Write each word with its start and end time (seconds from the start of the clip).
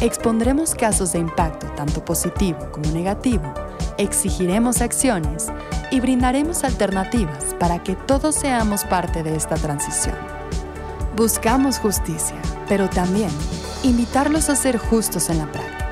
Expondremos 0.00 0.76
casos 0.76 1.10
de 1.10 1.18
impacto 1.18 1.66
tanto 1.74 2.04
positivo 2.04 2.70
como 2.70 2.88
negativo, 2.92 3.52
exigiremos 3.98 4.80
acciones 4.80 5.48
y 5.90 5.98
brindaremos 5.98 6.62
alternativas 6.62 7.56
para 7.58 7.82
que 7.82 7.96
todos 7.96 8.36
seamos 8.36 8.84
parte 8.84 9.24
de 9.24 9.34
esta 9.34 9.56
transición. 9.56 10.14
Buscamos 11.16 11.80
justicia, 11.80 12.40
pero 12.68 12.88
también 12.88 13.30
invitarlos 13.82 14.48
a 14.50 14.54
ser 14.54 14.78
justos 14.78 15.30
en 15.30 15.38
la 15.38 15.50
práctica. 15.50 15.90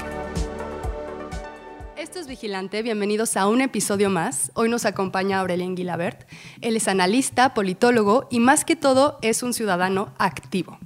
Esto 1.96 2.20
es 2.20 2.28
Vigilante, 2.28 2.82
bienvenidos 2.82 3.36
a 3.36 3.48
un 3.48 3.60
episodio 3.60 4.08
más. 4.08 4.52
Hoy 4.54 4.68
nos 4.68 4.84
acompaña 4.84 5.40
Aurelien 5.40 5.74
Guilabert. 5.74 6.28
Él 6.60 6.76
es 6.76 6.86
analista, 6.86 7.54
politólogo 7.54 8.28
y 8.30 8.38
más 8.38 8.64
que 8.64 8.76
todo 8.76 9.18
es 9.20 9.42
un 9.42 9.52
ciudadano 9.52 10.14
activo. 10.16 10.78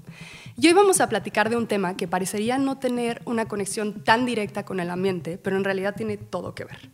Y 0.62 0.66
hoy 0.66 0.74
vamos 0.74 1.00
a 1.00 1.08
platicar 1.08 1.48
de 1.48 1.56
un 1.56 1.66
tema 1.66 1.96
que 1.96 2.06
parecería 2.06 2.58
no 2.58 2.76
tener 2.76 3.22
una 3.24 3.48
conexión 3.48 4.04
tan 4.04 4.26
directa 4.26 4.66
con 4.66 4.78
el 4.78 4.90
ambiente, 4.90 5.38
pero 5.38 5.56
en 5.56 5.64
realidad 5.64 5.94
tiene 5.96 6.18
todo 6.18 6.54
que 6.54 6.66
ver. 6.66 6.90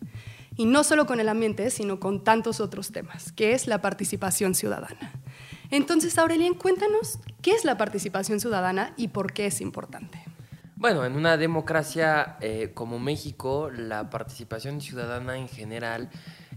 Y 0.57 0.67
no 0.67 0.85
solo 0.85 1.05
con 1.05 1.19
el 1.19 1.29
ambiente, 1.29 1.69
sino 1.71 1.99
con 1.99 2.23
tantos 2.23 2.61
otros 2.61 2.93
temas, 2.93 3.33
que 3.33 3.55
es 3.55 3.67
la 3.67 3.83
participación 3.83 4.55
ciudadana. 4.55 5.11
Entonces, 5.73 6.17
Aurelien, 6.17 6.55
cuéntanos 6.55 7.19
qué 7.43 7.55
es 7.55 7.65
la 7.65 7.77
participación 7.77 8.39
ciudadana 8.39 8.95
y 8.97 9.09
por 9.09 9.33
qué 9.33 9.47
es 9.47 9.61
importante. 9.61 10.23
Bueno, 10.77 11.05
en 11.05 11.17
una 11.17 11.37
democracia 11.37 12.37
eh, 12.41 12.71
como 12.73 13.01
México, 13.01 13.69
la 13.73 14.11
participación 14.11 14.81
ciudadana 14.81 15.39
en 15.39 15.49
general 15.49 16.09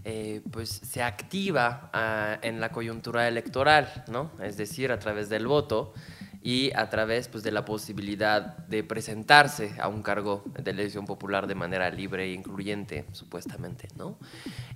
eh, 0.04 0.42
pues 0.52 0.68
se 0.68 1.02
activa 1.02 1.90
ah, 1.92 2.38
en 2.42 2.60
la 2.60 2.70
coyuntura 2.70 3.26
electoral, 3.26 4.04
¿no? 4.08 4.30
Es 4.40 4.56
decir, 4.56 4.92
a 4.92 5.00
través 5.00 5.28
del 5.28 5.48
voto 5.48 5.92
y 6.42 6.72
a 6.74 6.88
través 6.88 7.28
pues, 7.28 7.44
de 7.44 7.52
la 7.52 7.64
posibilidad 7.64 8.56
de 8.66 8.82
presentarse 8.82 9.72
a 9.78 9.88
un 9.88 10.02
cargo 10.02 10.42
de 10.58 10.70
elección 10.70 11.04
popular 11.04 11.46
de 11.46 11.54
manera 11.54 11.90
libre 11.90 12.24
e 12.24 12.32
incluyente, 12.32 13.04
supuestamente. 13.12 13.88
¿no? 13.96 14.18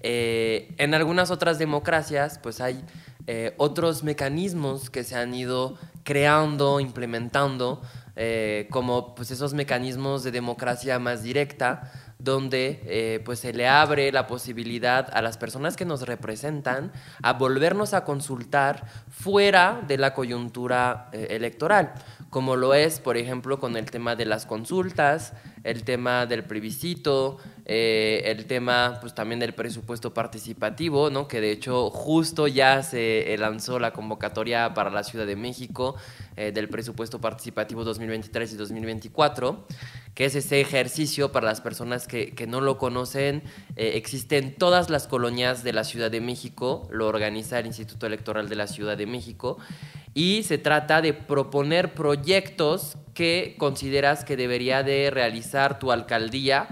Eh, 0.01 0.75
en 0.79 0.95
algunas 0.95 1.31
otras 1.31 1.59
democracias 1.59 2.39
pues 2.39 2.61
hay 2.61 2.84
eh, 3.27 3.55
otros 3.56 4.05
mecanismos 4.05 4.91
que 4.91 5.05
se 5.05 5.17
han 5.17 5.34
ido 5.34 5.79
creando, 6.03 6.81
implementando, 6.81 7.81
eh, 8.17 8.69
como 8.71 9.15
pues, 9.15 9.31
esos 9.31 9.55
mecanismos 9.55 10.23
de 10.23 10.31
democracia 10.31 10.99
más 10.99 11.23
directa, 11.23 12.14
donde 12.25 12.80
eh, 12.86 13.20
pues 13.25 13.39
se 13.41 13.53
le 13.53 13.69
abre 13.69 14.11
la 14.11 14.27
posibilidad 14.27 15.08
a 15.12 15.20
las 15.20 15.36
personas 15.36 15.77
que 15.77 15.84
nos 15.84 16.03
representan 16.03 16.91
a 17.22 17.34
volvernos 17.34 17.92
a 17.92 18.05
consultar 18.05 18.86
fuera 19.11 19.83
de 19.86 19.98
la 19.98 20.14
coyuntura 20.14 21.11
eh, 21.12 21.28
electoral, 21.31 21.92
como 22.31 22.56
lo 22.56 22.72
es, 22.72 22.98
por 22.98 23.19
ejemplo, 23.19 23.61
con 23.61 23.77
el 23.77 23.91
tema 23.91 24.16
de 24.16 24.25
las 24.25 24.47
consultas, 24.47 25.34
el 25.65 25.83
tema 25.83 26.27
del 26.27 26.45
plebiscito, 26.45 27.39
eh, 27.65 28.23
el 28.27 28.47
tema 28.47 28.99
pues 29.00 29.15
también 29.15 29.41
del 29.41 29.55
presupuesto 29.55 30.15
participativo, 30.15 31.11
¿no? 31.11 31.27
que 31.27 31.41
de 31.41 31.50
hecho 31.50 31.91
justo 31.91 32.47
ya 32.47 32.83
se 32.83 33.34
lanzó 33.38 33.78
la 33.78 33.93
convocatoria 33.93 34.75
para 34.75 34.91
la 34.91 35.03
Ciudad 35.03 35.27
de 35.27 35.37
México 35.37 35.97
del 36.37 36.69
presupuesto 36.69 37.21
participativo 37.21 37.84
2023 37.84 38.55
y 38.55 38.56
2024 38.56 39.66
que 40.15 40.25
es 40.27 40.34
ese 40.34 40.61
ejercicio 40.61 41.33
para 41.33 41.47
las 41.47 41.61
personas 41.61 42.06
que, 42.06 42.33
no 42.47 42.61
lo 42.61 42.78
conocen. 42.78 43.43
Eh, 43.77 43.93
existe 43.94 44.38
en 44.38 44.55
todas 44.55 44.91
las 44.91 45.09
colonias 45.09 45.65
de 45.65 45.72
la 45.72 45.84
Ciudad 45.84 46.11
de 46.11 46.21
México, 46.21 46.88
lo 46.91 47.09
organiza 47.09 47.59
el 47.59 47.67
Instituto 47.67 48.06
Electoral 48.06 48.49
de 48.49 48.56
la 48.56 48.67
Ciudad 48.67 48.97
de 48.97 49.06
México, 49.06 49.59
y 50.15 50.44
se 50.44 50.59
trata 50.59 51.03
de 51.03 51.12
proponer 51.15 51.94
proyectos 51.94 52.97
que 53.14 53.54
consideras 53.58 54.25
que 54.25 54.36
debería 54.36 54.82
de 54.82 55.10
realizar 55.10 55.78
tu 55.78 55.92
alcaldía, 55.92 56.69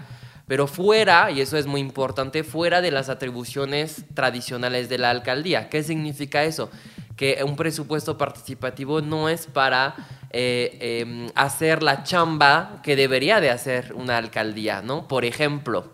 pero 0.46 0.66
fuera, 0.66 1.30
y 1.30 1.40
eso 1.40 1.56
es 1.56 1.66
muy 1.66 1.80
importante, 1.80 2.44
fuera 2.44 2.82
de 2.82 2.90
las 2.90 3.08
atribuciones 3.08 4.04
tradicionales 4.14 4.88
de 4.88 4.98
la 4.98 5.10
alcaldía. 5.10 5.70
¿Qué 5.70 5.82
significa 5.82 6.44
eso? 6.44 6.70
Que 7.16 7.42
un 7.44 7.56
presupuesto 7.56 8.18
participativo 8.18 9.00
no 9.00 9.28
es 9.28 9.46
para 9.46 9.94
eh, 10.30 11.00
em, 11.00 11.30
hacer 11.34 11.82
la 11.82 12.02
chamba 12.02 12.80
que 12.82 12.96
debería 12.96 13.40
de 13.40 13.50
hacer 13.50 13.92
una 13.94 14.18
alcaldía, 14.18 14.82
¿no? 14.82 15.06
Por 15.06 15.24
ejemplo, 15.24 15.92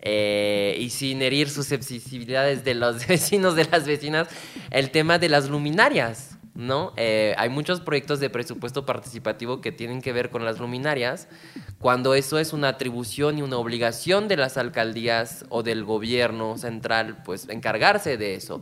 eh, 0.00 0.76
y 0.78 0.90
sin 0.90 1.20
herir 1.20 1.50
susceptibilidades 1.50 2.64
de 2.64 2.74
los 2.74 3.06
vecinos, 3.08 3.54
de 3.54 3.66
las 3.66 3.86
vecinas, 3.86 4.28
el 4.70 4.90
tema 4.90 5.18
de 5.18 5.28
las 5.28 5.48
luminarias, 5.48 6.29
¿no? 6.60 6.92
Eh, 6.96 7.34
hay 7.38 7.48
muchos 7.48 7.80
proyectos 7.80 8.20
de 8.20 8.28
presupuesto 8.28 8.84
participativo 8.84 9.60
que 9.60 9.72
tienen 9.72 10.02
que 10.02 10.12
ver 10.12 10.28
con 10.30 10.44
las 10.44 10.58
luminarias, 10.58 11.26
cuando 11.78 12.14
eso 12.14 12.38
es 12.38 12.52
una 12.52 12.68
atribución 12.68 13.38
y 13.38 13.42
una 13.42 13.56
obligación 13.56 14.28
de 14.28 14.36
las 14.36 14.58
alcaldías 14.58 15.46
o 15.48 15.62
del 15.62 15.84
gobierno 15.84 16.58
central, 16.58 17.22
pues 17.24 17.48
encargarse 17.48 18.18
de 18.18 18.34
eso. 18.34 18.60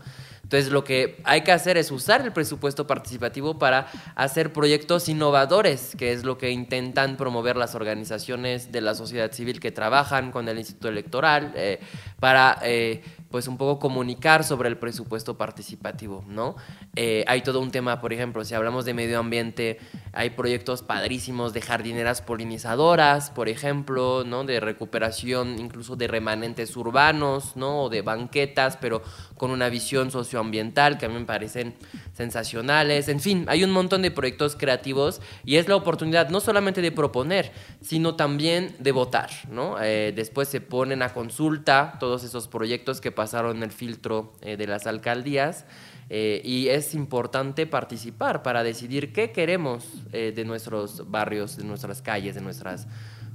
Entonces 0.48 0.72
lo 0.72 0.82
que 0.82 1.20
hay 1.24 1.42
que 1.42 1.52
hacer 1.52 1.76
es 1.76 1.90
usar 1.90 2.22
el 2.22 2.32
presupuesto 2.32 2.86
participativo 2.86 3.58
para 3.58 3.88
hacer 4.14 4.50
proyectos 4.50 5.10
innovadores, 5.10 5.94
que 5.94 6.12
es 6.12 6.24
lo 6.24 6.38
que 6.38 6.50
intentan 6.50 7.18
promover 7.18 7.56
las 7.56 7.74
organizaciones 7.74 8.72
de 8.72 8.80
la 8.80 8.94
sociedad 8.94 9.30
civil 9.30 9.60
que 9.60 9.72
trabajan 9.72 10.30
con 10.30 10.48
el 10.48 10.56
Instituto 10.56 10.88
Electoral, 10.88 11.52
eh, 11.54 11.80
para 12.18 12.58
eh, 12.62 13.02
pues 13.30 13.46
un 13.46 13.58
poco 13.58 13.78
comunicar 13.78 14.42
sobre 14.42 14.68
el 14.68 14.78
presupuesto 14.78 15.36
participativo, 15.36 16.24
¿no? 16.28 16.56
Eh, 16.96 17.24
hay 17.26 17.42
todo 17.42 17.60
un 17.60 17.70
tema, 17.70 18.00
por 18.00 18.12
ejemplo, 18.12 18.44
si 18.44 18.54
hablamos 18.54 18.84
de 18.84 18.94
medio 18.94 19.18
ambiente, 19.18 19.78
hay 20.12 20.30
proyectos 20.30 20.82
padrísimos 20.82 21.52
de 21.52 21.60
jardineras 21.60 22.22
polinizadoras, 22.22 23.30
por 23.30 23.48
ejemplo, 23.48 24.24
¿no? 24.24 24.44
De 24.44 24.60
recuperación 24.60 25.58
incluso 25.58 25.94
de 25.96 26.08
remanentes 26.08 26.74
urbanos, 26.76 27.56
¿no? 27.56 27.84
O 27.84 27.88
de 27.90 28.02
banquetas, 28.02 28.78
pero 28.78 29.02
con 29.36 29.50
una 29.50 29.68
visión 29.68 30.10
socioambiental 30.10 30.96
que 30.96 31.06
a 31.06 31.08
mí 31.08 31.14
me 31.14 31.26
parecen 31.26 31.74
sensacionales. 32.14 33.08
En 33.08 33.20
fin, 33.20 33.44
hay 33.48 33.62
un 33.62 33.70
montón 33.70 34.02
de 34.02 34.10
proyectos 34.10 34.56
creativos 34.56 35.20
y 35.44 35.56
es 35.56 35.68
la 35.68 35.76
oportunidad 35.76 36.30
no 36.30 36.40
solamente 36.40 36.80
de 36.80 36.92
proponer, 36.92 37.52
sino 37.82 38.16
también 38.16 38.74
de 38.78 38.92
votar, 38.92 39.30
¿no? 39.50 39.76
Eh, 39.82 40.12
después 40.16 40.48
se 40.48 40.60
ponen 40.60 41.02
a 41.02 41.12
consulta 41.12 41.96
todos 42.00 42.24
esos 42.24 42.48
proyectos 42.48 43.00
que 43.00 43.12
pasaron 43.18 43.62
el 43.64 43.72
filtro 43.72 44.32
eh, 44.42 44.56
de 44.56 44.68
las 44.68 44.86
alcaldías. 44.86 45.66
Eh, 46.08 46.40
y 46.44 46.68
es 46.68 46.94
importante 46.94 47.66
participar 47.66 48.42
para 48.42 48.62
decidir 48.62 49.12
qué 49.12 49.30
queremos 49.32 49.84
de 50.10 50.44
nuestros 50.46 51.10
barrios, 51.10 51.58
de 51.58 51.64
nuestras 51.64 52.00
calles, 52.00 52.34
de 52.34 52.40
nuestras 52.40 52.86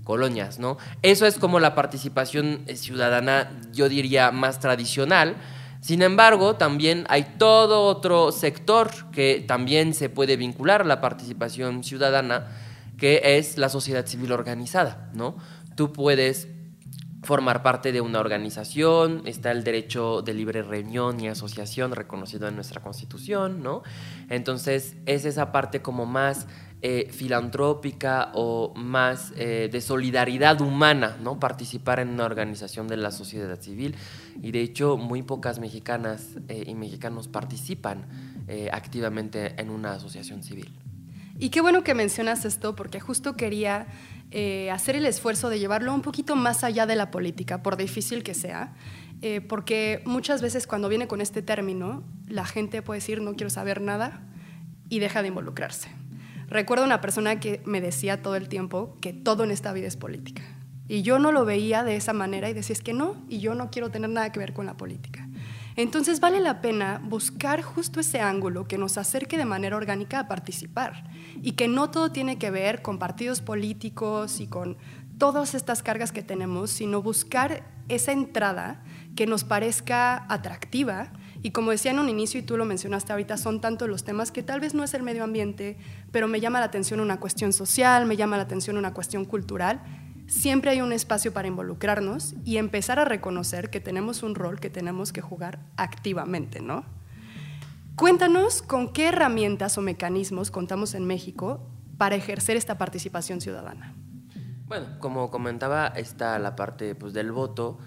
colonias, 0.04 0.58
¿no? 0.58 0.78
Eso 1.04 1.28
es 1.28 1.38
como 1.38 1.60
la 1.60 1.76
participación 1.76 2.66
ciudadana, 2.74 3.52
yo 3.74 3.90
diría, 3.90 4.32
más 4.32 4.60
tradicional, 4.60 5.36
sin 5.84 6.02
embargo, 6.02 6.56
también 6.56 7.06
hay 7.10 7.36
todo 7.38 7.82
otro 7.88 8.32
sector 8.32 8.90
que 9.12 9.44
también 9.46 9.94
se 9.94 10.08
puede 10.08 10.38
vincular 10.38 10.84
a 10.84 10.86
la 10.86 11.02
participación 11.02 11.84
ciudadana, 11.84 12.48
que 12.98 13.22
es 13.38 13.58
la 13.58 13.68
sociedad 13.68 14.06
civil 14.06 14.32
organizada, 14.32 15.10
¿no? 15.14 15.36
Tú 15.76 15.92
puedes 15.92 16.48
formar 17.24 17.64
parte 17.64 17.92
de 17.92 18.02
una 18.02 18.20
organización, 18.20 19.24
está 19.26 19.52
el 19.52 19.64
derecho 19.64 20.22
de 20.22 20.34
libre 20.34 20.62
reunión 20.62 21.20
y 21.20 21.28
asociación 21.28 21.92
reconocido 21.92 22.48
en 22.48 22.56
nuestra 22.56 22.82
Constitución, 22.82 23.64
¿no? 23.64 23.82
Entonces, 24.30 24.98
es 25.06 25.26
esa 25.26 25.52
parte 25.52 25.82
como 25.82 26.06
más 26.06 26.48
eh, 26.86 27.08
filantrópica 27.10 28.32
o 28.34 28.74
más 28.76 29.32
eh, 29.38 29.70
de 29.72 29.80
solidaridad 29.80 30.60
humana, 30.60 31.16
¿no? 31.22 31.40
Participar 31.40 32.02
en 32.02 32.10
una 32.10 32.26
organización 32.26 32.90
de 32.90 32.98
la 32.98 33.12
sociedad 33.12 33.58
civil. 33.62 33.96
Y 34.42 34.52
de 34.52 34.60
hecho, 34.60 34.98
muy 34.98 35.22
pocas 35.22 35.60
mexicanas 35.60 36.32
eh, 36.50 36.66
y 36.68 36.76
mexicanos 36.76 37.30
participan 37.30 38.06
activamente 38.74 39.54
en 39.62 39.70
una 39.70 39.94
asociación 39.94 40.44
civil. 40.44 40.70
Y 41.40 41.50
qué 41.50 41.62
bueno 41.62 41.82
que 41.82 41.94
mencionas 41.94 42.44
esto, 42.44 42.76
porque 42.76 43.00
justo 43.00 43.38
quería 43.38 43.88
hacer 44.72 44.96
el 44.96 45.06
esfuerzo 45.06 45.50
de 45.50 45.60
llevarlo 45.60 45.94
un 45.94 46.02
poquito 46.02 46.36
más 46.36 46.64
allá 46.64 46.86
de 46.86 46.96
la 46.96 47.12
política, 47.12 47.62
por 47.62 47.78
difícil 47.78 48.24
que 48.24 48.34
sea. 48.34 48.74
porque 49.48 50.02
muchas 50.06 50.42
veces 50.42 50.68
cuando 50.68 50.90
viene 50.90 51.08
con 51.08 51.22
este 51.22 51.42
término, 51.42 52.04
la 52.28 52.46
gente 52.46 52.82
puede 52.82 53.00
decir 53.00 53.22
no 53.22 53.36
quiero 53.36 53.50
saber 53.50 53.80
nada 53.80 54.22
y 54.90 55.00
deja 55.00 55.22
de 55.22 55.30
involucrarse. 55.30 55.90
Recuerdo 56.48 56.86
una 56.86 57.02
persona 57.02 57.40
que 57.40 57.62
me 57.66 57.82
decía 57.82 58.22
todo 58.22 58.36
el 58.36 58.48
tiempo 58.48 58.98
que 59.02 59.14
todo 59.14 59.44
en 59.44 59.52
esta 59.52 59.74
vida 59.74 59.88
es 59.88 59.98
política. 59.98 60.44
Y 60.88 61.02
yo 61.02 61.18
no 61.18 61.32
lo 61.32 61.46
veía 61.46 61.84
de 61.84 61.96
esa 61.96 62.14
manera 62.14 62.50
y 62.50 62.54
decía, 62.54 62.74
es 62.74 62.82
que 62.82 62.94
no, 62.94 63.16
y 63.30 63.40
yo 63.40 63.56
no 63.56 63.72
quiero 63.72 63.90
tener 63.90 64.10
nada 64.10 64.32
que 64.32 64.40
ver 64.40 64.54
con 64.54 64.66
la 64.66 64.76
política. 64.76 65.28
Entonces 65.76 66.20
vale 66.20 66.40
la 66.40 66.62
pena 66.62 67.02
buscar 67.04 67.62
justo 67.62 68.00
ese 68.00 68.20
ángulo 68.20 68.68
que 68.68 68.78
nos 68.78 68.98
acerque 68.98 69.38
de 69.38 69.46
manera 69.46 69.76
orgánica 69.76 70.20
a 70.20 70.28
participar 70.28 71.04
y 71.42 71.54
que 71.54 71.68
no 71.68 71.90
todo 71.90 72.12
tiene 72.12 72.38
que 72.38 72.52
ver 72.52 72.82
con 72.82 73.00
partidos 73.00 73.42
políticos 73.42 74.40
y 74.40 74.48
con 74.48 74.78
todas 75.18 75.56
estas 75.56 75.84
cargas 75.84 76.12
que 76.12 76.24
tenemos, 76.24 76.70
sino 76.70 77.02
buscar 77.02 77.64
esa 77.90 78.12
entrada 78.12 78.84
que 79.16 79.26
nos 79.28 79.44
parezca 79.44 80.26
atractiva. 80.30 81.12
Y 81.42 81.52
como 81.52 81.72
decía 81.72 81.92
en 81.92 82.00
un 82.00 82.10
inicio 82.10 82.40
y 82.40 82.44
tú 82.44 82.56
lo 82.56 82.66
mencionaste 82.66 83.12
ahorita, 83.12 83.38
son 83.38 83.60
tanto 83.60 83.88
los 83.88 84.04
temas 84.04 84.32
que 84.32 84.44
tal 84.44 84.60
vez 84.60 84.74
no 84.74 84.84
es 84.84 84.94
el 84.94 85.04
medio 85.04 85.24
ambiente, 85.24 85.78
pero 86.12 86.28
me 86.28 86.40
llama 86.40 86.60
la 86.60 86.68
atención 86.68 87.00
una 87.00 87.20
cuestión 87.20 87.52
social, 87.52 88.06
me 88.06 88.16
llama 88.16 88.38
la 88.38 88.44
atención 88.44 88.78
una 88.78 88.94
cuestión 88.94 89.26
cultural 89.26 89.82
siempre 90.28 90.72
hay 90.72 90.82
un 90.82 90.94
espacio 90.94 91.34
para 91.34 91.48
involucrarnos 91.48 92.36
y 92.44 92.58
empezar 92.58 93.00
a 93.00 93.06
reconocer 93.06 93.70
que 93.70 93.80
tenemos 93.80 94.24
un 94.24 94.36
rol 94.36 94.60
que 94.60 94.70
tenemos 94.70 95.14
que 95.14 95.22
jugar 95.22 95.60
activamente, 95.78 96.62
¿no? 96.62 96.86
Cuéntanos 97.96 98.62
con 98.62 98.92
qué 98.92 99.10
herramientas 99.10 99.78
o 99.78 99.82
mecanismos 99.82 100.50
contamos 100.50 100.96
en 100.96 101.06
México 101.06 101.70
para 101.98 102.16
ejercer 102.16 102.58
esta 102.58 102.78
participación 102.78 103.40
ciudadana. 103.40 103.94
Bueno, 104.66 104.88
como 105.00 105.30
comentaba, 105.30 105.88
está 105.88 106.40
la 106.40 106.56
parte 106.56 106.96
pues, 106.96 107.14
del 107.14 107.32
voto, 107.32 107.78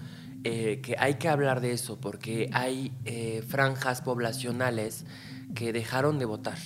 eh, 0.43 0.79
que 0.81 0.95
hay 0.97 1.15
que 1.15 1.27
hablar 1.27 1.59
de 1.59 1.73
eso 1.73 1.99
porque 1.99 2.49
hay 2.53 2.93
eh, 3.03 3.43
franjas 3.45 4.01
poblacionales 4.01 5.05
que 5.53 5.73
dejaron 5.73 6.19
de 6.19 6.25
votar. 6.25 6.57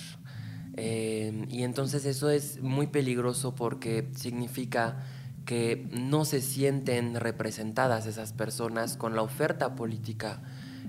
Eh, 0.76 1.46
y 1.48 1.64
entonces 1.64 2.04
eso 2.04 2.30
es 2.30 2.62
muy 2.62 2.86
peligroso 2.86 3.54
porque 3.54 4.10
significa 4.14 5.04
que 5.44 5.88
no 5.92 6.24
se 6.24 6.40
sienten 6.40 7.14
representadas 7.14 8.06
esas 8.06 8.32
personas 8.32 8.96
con 8.96 9.16
la 9.16 9.22
oferta 9.22 9.74
política 9.74 10.42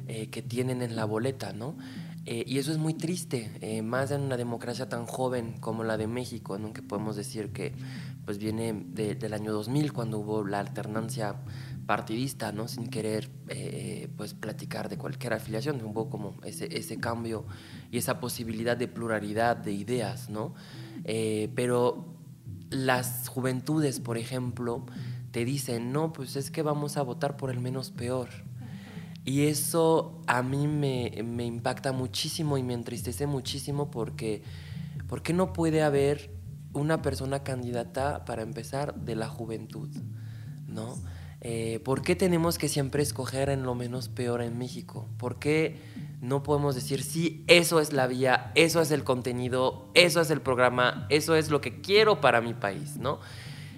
eh, 0.08 0.28
que 0.30 0.42
tienen 0.42 0.82
en 0.82 0.96
la 0.96 1.06
boleta, 1.06 1.54
¿no? 1.54 1.78
Eh, 2.26 2.44
y 2.46 2.58
eso 2.58 2.72
es 2.72 2.78
muy 2.78 2.94
triste, 2.94 3.52
eh, 3.62 3.82
más 3.82 4.12
en 4.12 4.22
una 4.22 4.38
democracia 4.38 4.90
tan 4.90 5.06
joven 5.06 5.56
como 5.60 5.84
la 5.84 5.98
de 5.98 6.08
México, 6.08 6.58
¿no? 6.58 6.72
que 6.72 6.82
podemos 6.82 7.18
decir 7.18 7.52
que 7.52 7.74
pues 8.26 8.38
viene 8.38 8.74
del 8.74 9.34
año 9.34 9.52
2000, 9.52 9.92
cuando 9.92 10.20
hubo 10.20 10.46
la 10.46 10.60
alternancia 10.60 11.36
partidista, 11.86 12.54
¿no? 12.54 12.70
sin 12.70 12.88
querer 12.88 13.30
pues 14.16 14.34
platicar 14.34 14.88
de 14.88 14.98
cualquier 14.98 15.34
afiliación, 15.34 15.84
hubo 15.84 16.10
como 16.10 16.38
ese, 16.46 16.78
ese 16.78 16.98
cambio 16.98 17.46
y 17.92 17.98
esa 17.98 18.22
posibilidad 18.22 18.78
de 18.78 18.88
pluralidad 18.88 19.58
de 19.58 19.74
ideas, 19.74 20.30
¿no? 20.30 20.54
pero 21.04 22.23
las 22.74 23.28
juventudes, 23.30 24.00
por 24.00 24.18
ejemplo, 24.18 24.86
te 25.31 25.46
dicen, 25.46 25.92
no, 25.92 26.14
pues 26.14 26.36
es 26.36 26.52
que 26.52 26.62
vamos 26.62 26.98
a 26.98 27.02
votar 27.02 27.38
por 27.38 27.50
el 27.50 27.60
menos 27.60 27.92
peor. 27.92 28.30
Y 29.25 29.46
eso 29.46 30.22
a 30.28 30.44
mí 30.44 30.68
me, 30.68 31.08
impacta 31.46 31.94
muchísimo 31.94 32.58
y 32.58 32.64
me 32.64 32.74
entristece 32.74 33.25
muchísimo 33.25 33.90
porque, 33.90 34.44
porque 35.08 35.34
no 35.34 35.54
puede 35.54 35.81
haber 35.81 36.31
una 36.74 37.02
persona 37.02 37.44
candidata, 37.44 38.25
para 38.25 38.42
empezar, 38.42 38.96
de 38.96 39.16
la 39.16 39.28
juventud, 39.28 39.90
¿no? 40.68 40.96
Eh, 41.45 41.81
¿Por 41.84 42.01
qué 42.04 42.16
tenemos 42.16 42.57
que 42.57 42.69
siempre 42.69 43.04
escoger 43.04 43.50
en 43.50 43.63
lo 43.63 43.75
menos 43.75 44.07
peor 44.07 44.42
en 44.42 44.57
México? 44.57 45.10
¿Por 45.18 45.40
qué 45.40 45.78
no 46.22 46.42
podemos 46.42 46.74
decir, 46.74 47.04
sí, 47.04 47.44
eso 47.48 47.81
es 47.81 47.92
la 47.92 48.07
vía, 48.07 48.54
eso 48.56 48.80
es 48.80 48.92
el 48.92 49.04
contenido, 49.04 49.90
eso 49.94 50.22
es 50.22 50.31
el 50.31 50.40
programa, 50.40 51.06
eso 51.10 51.36
es 51.36 51.50
lo 51.50 51.60
que 51.60 51.81
quiero 51.81 52.22
para 52.22 52.40
mi 52.40 52.54
país, 52.54 52.95
¿no? 52.95 53.19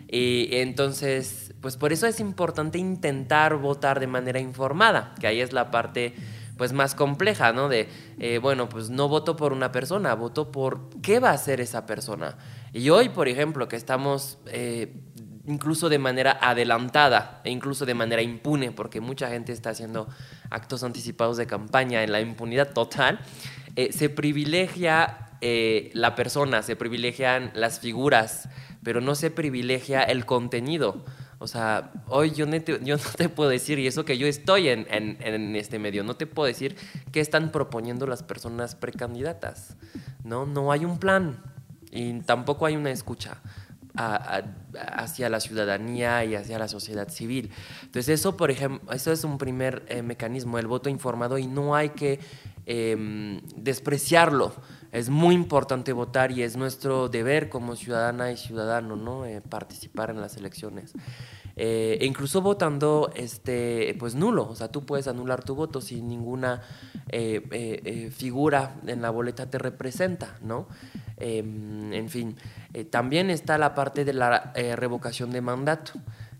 Y 0.08 0.50
entonces, 0.52 1.56
pues 1.60 1.76
por 1.76 1.92
eso 1.92 2.06
es 2.06 2.20
importante 2.20 2.78
intentar 2.78 3.56
votar 3.56 4.00
de 4.00 4.06
manera 4.06 4.40
informada, 4.40 5.16
que 5.20 5.26
ahí 5.26 5.42
es 5.42 5.54
la 5.54 5.72
parte 5.72 6.14
pues 6.56 6.72
más 6.72 6.94
compleja, 6.94 7.52
¿no? 7.52 7.68
De, 7.68 7.90
eh, 8.20 8.38
bueno, 8.38 8.70
pues 8.70 8.92
no 8.92 9.10
voto 9.10 9.36
por 9.36 9.52
una 9.52 9.72
persona, 9.72 10.14
voto 10.14 10.52
por 10.52 10.90
qué 11.02 11.20
va 11.20 11.32
a 11.32 11.34
hacer 11.34 11.60
esa 11.60 11.88
persona. 11.88 12.38
Y 12.74 12.92
hoy, 12.92 13.10
por 13.10 13.28
ejemplo, 13.28 13.68
que 13.68 13.76
estamos 13.76 14.38
eh, 14.46 14.94
incluso 15.48 15.90
de 15.90 16.00
manera 16.00 16.38
adelantada 16.42 17.42
e 17.44 17.52
incluso 17.52 17.86
de 17.86 17.94
manera 17.94 18.22
impune, 18.22 18.72
porque 18.72 19.02
mucha 19.02 19.30
gente 19.30 19.52
está 19.52 19.72
haciendo 19.72 20.08
actos 20.50 20.84
anticipados 20.84 21.38
de 21.38 21.48
campaña 21.48 22.04
en 22.04 22.12
la 22.12 22.22
impunidad 22.22 22.74
total, 22.74 23.20
eh, 23.76 23.92
se 23.92 24.10
privilegia 24.10 25.30
eh, 25.42 25.92
la 25.94 26.16
persona, 26.16 26.64
se 26.64 26.76
privilegian 26.76 27.52
las 27.54 27.80
figuras, 27.80 28.50
pero 28.84 29.02
no 29.02 29.16
se 29.16 29.32
privilegia 29.32 30.02
el 30.04 30.26
contenido. 30.26 31.04
O 31.38 31.48
sea, 31.48 31.92
hoy 32.08 32.32
yo, 32.32 32.46
no 32.46 32.60
te, 32.62 32.80
yo 32.84 32.96
no 32.98 33.04
te 33.18 33.30
puedo 33.30 33.50
decir, 33.50 33.78
y 33.78 33.88
eso 33.88 34.06
que 34.06 34.18
yo 34.18 34.26
estoy 34.26 34.70
en, 34.70 34.88
en, 34.90 35.18
en, 35.22 35.56
este 35.56 35.80
medio, 35.80 36.04
no 36.04 36.16
te 36.16 36.26
puedo 36.26 36.48
decir 36.48 36.76
qué 37.12 37.20
están 37.20 37.52
proponiendo 37.52 38.08
las 38.08 38.24
personas 38.24 38.76
precandidatas. 38.76 39.76
No, 40.24 40.46
no 40.46 40.72
hay 40.72 40.86
un 40.86 40.98
plan 40.98 41.44
y 41.92 42.22
tampoco 42.22 42.66
hay 42.66 42.76
una 42.76 42.90
escucha 42.90 43.38
hacia 43.98 45.30
la 45.30 45.40
ciudadanía 45.40 46.24
y 46.26 46.36
hacia 46.36 46.60
la 46.60 46.68
sociedad 46.68 47.10
civil. 47.10 47.52
Entonces 47.84 48.20
eso, 48.20 48.38
por 48.38 48.52
ejemplo, 48.52 48.92
eso 48.94 49.12
es 49.12 49.24
un 49.24 49.38
primer 49.38 49.84
eh, 49.88 50.02
mecanismo, 50.02 50.58
el 50.60 50.68
voto 50.68 50.90
informado, 50.90 51.38
y 51.38 51.48
no 51.48 51.76
hay 51.76 51.90
que 51.90 52.20
em, 52.66 53.42
despreciarlo. 53.56 54.54
Es 54.92 55.10
muy 55.10 55.36
importante 55.36 55.92
votar 55.92 56.32
y 56.32 56.44
es 56.44 56.56
nuestro 56.56 57.10
deber 57.10 57.50
como 57.50 57.76
ciudadana 57.76 58.32
y 58.32 58.38
ciudadano 58.38 58.96
¿no? 58.96 59.26
Eh, 59.26 59.42
participar 59.42 60.10
en 60.10 60.22
las 60.22 60.38
elecciones. 60.38 60.94
Eh, 61.58 61.98
e 62.02 62.06
incluso 62.06 62.42
votando 62.42 63.12
este, 63.16 63.96
pues 63.98 64.14
nulo, 64.14 64.50
o 64.50 64.56
sea, 64.56 64.70
tú 64.70 64.86
puedes 64.86 65.08
anular 65.08 65.44
tu 65.44 65.56
voto 65.56 65.80
si 65.80 66.02
ninguna 66.02 66.62
figura 68.12 68.76
en 68.88 69.02
la 69.02 69.10
boleta 69.10 69.50
te 69.50 69.58
representa, 69.58 70.38
¿no? 70.42 70.68
Em, 71.18 71.94
en 71.94 72.10
fin, 72.10 72.36
eh, 72.74 72.84
también 72.84 73.30
está 73.30 73.58
la 73.58 73.74
parte 73.74 74.04
de 74.04 74.14
la 74.14 74.52
eh, 74.56 74.76
revocación 74.76 75.32
de 75.32 75.42
mandato, 75.42 75.94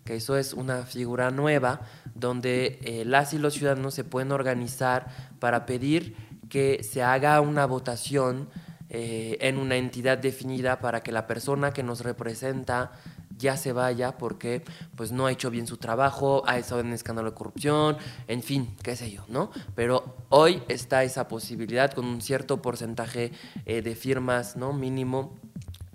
que 0.04 0.16
eso 0.16 0.36
es 0.36 0.52
una 0.52 0.82
figura 0.84 1.30
nueva 1.30 1.80
donde 2.14 2.78
eh, 2.82 3.04
las 3.04 3.32
y 3.32 3.38
los 3.38 3.54
ciudadanos 3.54 3.94
se 3.94 4.04
pueden 4.04 4.32
organizar 4.32 5.06
para 5.40 5.66
pedir 5.66 6.14
que 6.48 6.82
se 6.82 7.02
haga 7.02 7.40
una 7.40 7.66
votación 7.66 8.48
en 8.88 9.58
una 9.58 9.74
entidad 9.76 10.16
definida 10.16 10.78
para 10.78 11.02
que 11.02 11.10
la 11.10 11.26
persona 11.26 11.72
que 11.72 11.82
nos 11.82 12.02
representa 12.04 12.92
ya 13.38 13.56
se 13.56 13.72
vaya 13.72 14.16
porque 14.18 14.62
pues 14.96 15.12
no 15.12 15.26
ha 15.26 15.32
hecho 15.32 15.50
bien 15.50 15.66
su 15.66 15.76
trabajo, 15.76 16.42
ha 16.46 16.58
estado 16.58 16.80
en 16.80 16.92
escándalo 16.92 17.30
de 17.30 17.36
corrupción, 17.36 17.96
en 18.28 18.42
fin, 18.42 18.74
qué 18.82 18.96
sé 18.96 19.10
yo, 19.10 19.24
¿no? 19.28 19.50
Pero 19.74 20.16
hoy 20.28 20.62
está 20.68 21.04
esa 21.04 21.28
posibilidad 21.28 21.92
con 21.92 22.06
un 22.06 22.20
cierto 22.20 22.62
porcentaje 22.62 23.32
eh, 23.66 23.82
de 23.82 23.94
firmas, 23.94 24.56
¿no? 24.56 24.72
Mínimo 24.72 25.36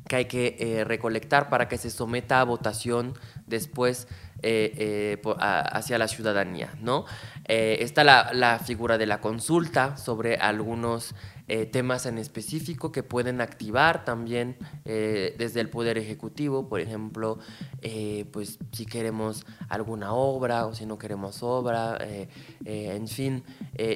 que 0.08 0.16
hay 0.18 0.26
que 0.26 0.58
eh, 0.60 0.84
recolectar 0.84 1.50
para 1.50 1.68
que 1.68 1.78
se 1.78 1.90
someta 1.90 2.42
a 2.42 2.44
votación 2.44 3.14
después 3.48 4.08
eh, 4.44 5.22
hacia 5.40 5.98
la 5.98 6.08
ciudadanía, 6.08 6.74
¿no? 6.82 7.06
está 7.46 8.04
la, 8.04 8.32
la, 8.34 8.60
figura 8.60 8.98
de 8.98 9.06
la 9.06 9.20
consulta 9.20 9.98
sobre 9.98 10.38
algunos 10.38 11.14
eh, 11.54 11.66
temas 11.66 12.06
en 12.06 12.18
específico 12.18 12.94
que 12.94 13.04
pueden 13.04 13.42
activar 13.42 14.06
también 14.06 14.56
eh, 14.86 15.36
desde 15.38 15.60
el 15.60 15.68
Poder 15.68 15.98
Ejecutivo, 15.98 16.70
por 16.70 16.80
ejemplo, 16.80 17.40
eh, 17.82 18.24
pues 18.32 18.58
si 18.72 18.86
queremos 18.86 19.46
alguna 19.68 20.14
obra 20.14 20.66
o 20.66 20.74
si 20.74 20.86
no 20.86 20.98
queremos 20.98 21.44
obra, 21.44 21.98
en 22.64 23.08
fin, 23.10 23.44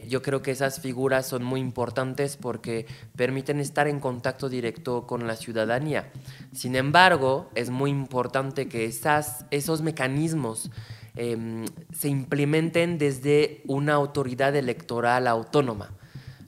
yo 0.06 0.22
creo 0.22 0.42
que 0.42 0.52
esas 0.52 0.82
figuras 0.82 1.28
son 1.28 1.46
muy 1.46 1.62
importantes 1.62 2.36
porque 2.36 2.88
permiten 3.16 3.62
estar 3.62 3.88
en 3.88 4.02
contacto 4.02 4.50
directo 4.50 5.08
con 5.08 5.26
la 5.26 5.38
ciudadanía. 5.38 6.12
Sin 6.52 6.76
embargo, 6.76 7.50
es 7.56 7.70
muy 7.70 7.90
importante 7.90 8.68
que 8.68 8.84
esas, 8.84 9.46
esos 9.50 9.82
mecanismos 9.82 10.72
em, 11.16 11.64
se 11.94 12.10
implementen 12.10 12.98
desde 12.98 13.62
una 13.66 13.94
autoridad 13.94 14.54
electoral 14.58 15.26
autónoma. 15.26 15.96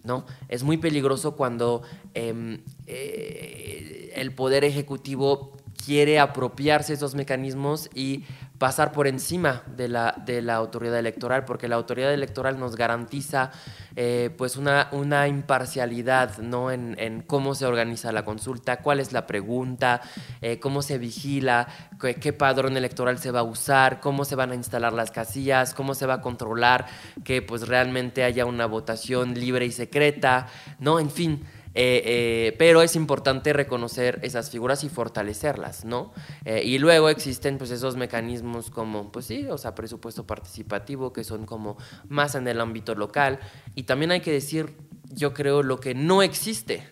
¿No? 0.08 0.26
Es 0.50 0.64
muy 0.64 0.78
peligroso 0.78 1.36
cuando 1.36 1.84
em, 2.16 2.64
eh, 2.88 4.12
el 4.16 4.34
poder 4.34 4.64
ejecutivo 4.64 5.56
quiere 5.88 6.20
apropiarse 6.20 6.91
esos 6.91 7.15
mecanismos 7.15 7.89
y 7.96 8.25
pasar 8.58 8.91
por 8.91 9.08
encima 9.08 9.63
de 9.77 9.88
la, 9.88 10.22
de 10.25 10.41
la 10.41 10.56
autoridad 10.56 11.00
electoral, 11.00 11.46
porque 11.46 11.70
la 11.70 11.77
autoridad 11.77 12.13
electoral 12.13 12.60
nos 12.60 12.75
garantiza 12.75 13.51
eh, 13.96 14.29
pues 14.38 14.58
una, 14.58 14.89
una 14.91 15.29
imparcialidad 15.29 16.39
¿no? 16.39 16.72
En, 16.72 17.24
cómo 17.25 17.56
se 17.56 17.65
organiza 17.65 18.12
la 18.12 18.25
consulta, 18.25 18.82
cuál 18.82 19.00
es 19.00 19.13
la 19.13 19.25
pregunta, 19.25 20.01
eh, 20.41 20.60
cómo 20.60 20.82
se 20.82 20.98
vigila, 20.98 21.70
qué, 22.01 22.15
qué, 22.15 22.34
padrón 22.34 22.75
electoral 22.75 23.17
se 23.17 23.32
va 23.32 23.39
a 23.39 23.44
usar, 23.44 24.01
cómo 24.01 24.25
se 24.25 24.36
van 24.36 24.51
a 24.51 24.56
instalar 24.56 24.91
las 24.91 25.10
casillas, 25.10 25.74
cómo 25.74 25.96
se 25.96 26.06
va 26.06 26.15
a 26.15 26.22
controlar 26.22 26.86
que 27.24 27.41
pues 27.41 27.65
realmente 27.65 28.25
haya 28.25 28.46
una 28.46 28.65
votación 28.65 29.36
libre 29.36 29.65
y 29.65 29.72
secreta, 29.72 30.48
¿no? 30.79 31.00
En 31.00 31.10
fin, 31.10 31.46
Eh, 31.79 32.01
eh, 32.05 32.55
pero 32.57 32.81
es 32.81 32.96
importante 32.96 33.53
reconocer 33.53 34.19
esas 34.24 34.50
figuras 34.50 34.84
y 34.84 34.89
fortalecerlas, 34.89 35.86
¿no? 35.86 36.12
Eh, 36.43 36.63
y 36.65 36.79
luego 36.79 37.07
existen 37.07 37.60
pues 37.60 37.69
esos 37.69 37.96
mecanismos 37.96 38.72
como, 38.72 39.12
pues 39.12 39.27
sí, 39.27 39.46
o 39.48 39.60
sea, 39.60 39.75
presupuesto 39.75 40.25
participativo, 40.25 41.13
que 41.13 41.24
son 41.24 41.46
como 41.46 41.77
más 42.10 42.34
en 42.34 42.48
el 42.48 42.62
ámbito 42.62 42.96
local. 42.96 43.39
Y 43.75 43.84
también 43.84 44.10
hay 44.10 44.22
que 44.22 44.31
decir, 44.31 44.74
yo 45.12 45.36
creo, 45.36 45.62
lo 45.62 45.79
que 45.79 45.93
no 45.93 46.24
existe. 46.24 46.84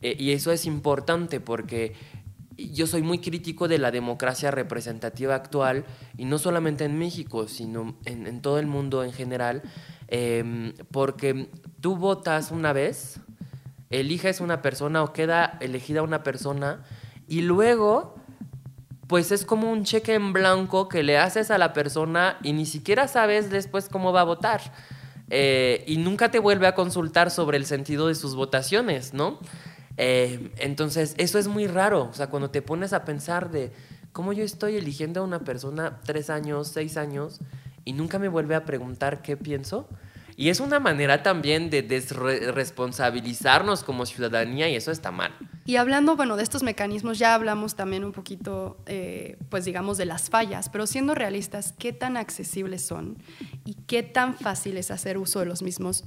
y 0.00 0.32
eso 0.32 0.52
es 0.52 0.64
importante 0.66 1.40
porque 1.40 1.92
yo 2.56 2.86
soy 2.86 3.02
muy 3.02 3.18
crítico 3.18 3.68
de 3.68 3.78
la 3.78 3.90
democracia 3.90 4.50
representativa 4.50 5.34
actual, 5.34 5.84
y 6.16 6.24
no 6.24 6.38
solamente 6.38 6.84
en 6.84 6.98
México, 6.98 7.48
sino 7.48 7.96
en, 8.04 8.40
todo 8.40 8.58
el 8.58 8.66
mundo 8.66 9.04
en 9.04 9.12
general, 9.12 9.62
em, 10.08 10.72
porque 10.90 11.48
tú 11.80 11.96
votas 11.96 12.50
una 12.50 12.72
vez, 12.72 13.20
eliges 14.00 14.40
una 14.40 14.62
persona 14.62 15.02
o 15.02 15.12
queda 15.12 15.58
elegida 15.60 16.02
una 16.02 16.22
persona, 16.22 16.84
y 17.26 17.42
luego, 17.42 18.14
pues 19.06 19.32
es 19.32 19.44
como 19.44 19.70
un 19.70 19.84
cheque 19.84 20.14
en 20.14 20.32
blanco 20.32 20.88
que 20.88 21.02
le 21.02 21.18
haces 21.18 21.50
a 21.50 21.58
la 21.58 21.72
persona 21.72 22.38
y 22.42 22.52
ni 22.52 22.66
siquiera 22.66 23.08
sabes 23.08 23.50
después 23.50 23.88
cómo 23.88 24.12
va 24.12 24.22
a 24.22 24.24
votar. 24.24 24.60
Eh, 25.30 25.84
y 25.86 25.96
nunca 25.96 26.30
te 26.30 26.38
vuelve 26.38 26.66
a 26.66 26.74
consultar 26.74 27.30
sobre 27.30 27.56
el 27.56 27.64
sentido 27.64 28.08
de 28.08 28.14
sus 28.14 28.34
votaciones, 28.34 29.14
¿no? 29.14 29.38
Eh, 29.96 30.52
entonces, 30.58 31.14
eso 31.16 31.38
es 31.38 31.48
muy 31.48 31.66
raro. 31.66 32.08
O 32.10 32.12
sea, 32.12 32.28
cuando 32.28 32.50
te 32.50 32.62
pones 32.62 32.92
a 32.92 33.04
pensar 33.04 33.50
de 33.50 33.72
cómo 34.12 34.32
yo 34.32 34.44
estoy 34.44 34.76
eligiendo 34.76 35.20
a 35.20 35.24
una 35.24 35.40
persona 35.40 36.00
tres 36.04 36.30
años, 36.30 36.68
seis 36.68 36.96
años, 36.96 37.40
y 37.84 37.94
nunca 37.94 38.18
me 38.18 38.28
vuelve 38.28 38.54
a 38.54 38.64
preguntar 38.64 39.22
qué 39.22 39.36
pienso. 39.36 39.88
Y 40.36 40.48
es 40.48 40.60
una 40.60 40.80
manera 40.80 41.22
también 41.22 41.70
de 41.70 41.82
desresponsabilizarnos 41.82 43.84
como 43.84 44.04
ciudadanía 44.04 44.68
y 44.68 44.76
eso 44.76 44.90
está 44.90 45.10
mal. 45.10 45.32
Y 45.64 45.76
hablando, 45.76 46.16
bueno, 46.16 46.36
de 46.36 46.42
estos 46.42 46.62
mecanismos, 46.62 47.18
ya 47.18 47.34
hablamos 47.34 47.76
también 47.76 48.04
un 48.04 48.12
poquito, 48.12 48.78
eh, 48.86 49.38
pues 49.48 49.64
digamos, 49.64 49.96
de 49.96 50.06
las 50.06 50.30
fallas, 50.30 50.68
pero 50.68 50.86
siendo 50.86 51.14
realistas, 51.14 51.74
¿qué 51.78 51.92
tan 51.92 52.16
accesibles 52.16 52.84
son 52.84 53.16
y 53.64 53.74
qué 53.86 54.02
tan 54.02 54.34
fácil 54.34 54.76
es 54.76 54.90
hacer 54.90 55.18
uso 55.18 55.40
de 55.40 55.46
los 55.46 55.62
mismos 55.62 56.04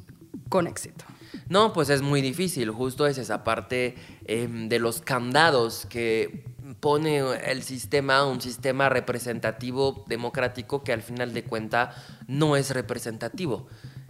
con 0.50 0.68
éxito? 0.68 1.06
No, 1.50 1.74
pues 1.74 1.90
es 1.90 2.02
muy 2.02 2.22
difícil, 2.22 2.72
justo 2.72 3.08
es 3.08 3.18
esa 3.18 3.44
parte 3.44 3.96
em, 4.26 4.70
de 4.70 4.80
los 4.80 5.02
candados 5.02 5.86
que 5.86 6.46
pone 6.80 7.20
el 7.20 7.64
sistema, 7.64 8.26
un 8.26 8.42
sistema 8.42 8.90
representativo 8.90 10.06
democrático 10.08 10.84
que 10.84 10.94
al 10.94 11.02
final 11.02 11.34
de 11.34 11.44
cuenta 11.44 11.96
no 12.28 12.56
es 12.56 12.72
representativo. 12.72 13.68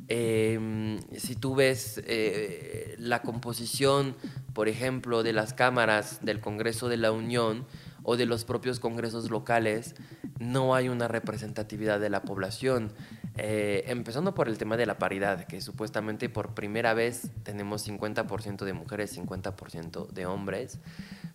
Em, 0.10 1.00
si 1.18 1.36
tú 1.36 1.56
ves 1.56 2.02
eh, 2.06 2.96
la 2.98 3.22
composición, 3.22 4.16
por 4.54 4.70
ejemplo, 4.70 5.24
de 5.24 5.34
las 5.34 5.54
cámaras 5.54 6.24
del 6.24 6.40
Congreso 6.40 6.88
de 6.88 6.98
la 6.98 7.12
Unión 7.12 7.66
o 8.04 8.16
de 8.16 8.26
los 8.26 8.46
propios 8.46 8.80
congresos 8.80 9.30
locales, 9.30 9.96
no 10.40 10.76
hay 10.76 10.88
una 10.88 11.10
representatividad 11.10 12.00
de 12.00 12.10
la 12.10 12.22
población. 12.22 12.94
Eh, 13.40 13.84
empezando 13.88 14.34
por 14.34 14.48
el 14.48 14.58
tema 14.58 14.78
de 14.78 14.86
la 14.86 14.98
paridad, 14.98 15.46
que 15.46 15.62
supuestamente 15.62 16.30
por 16.30 16.56
primera 16.56 16.94
vez 16.94 17.30
tenemos 17.44 17.88
50% 17.88 18.66
de 18.66 18.74
mujeres, 18.74 19.16
50% 19.16 20.08
de 20.08 20.26
hombres, 20.26 20.80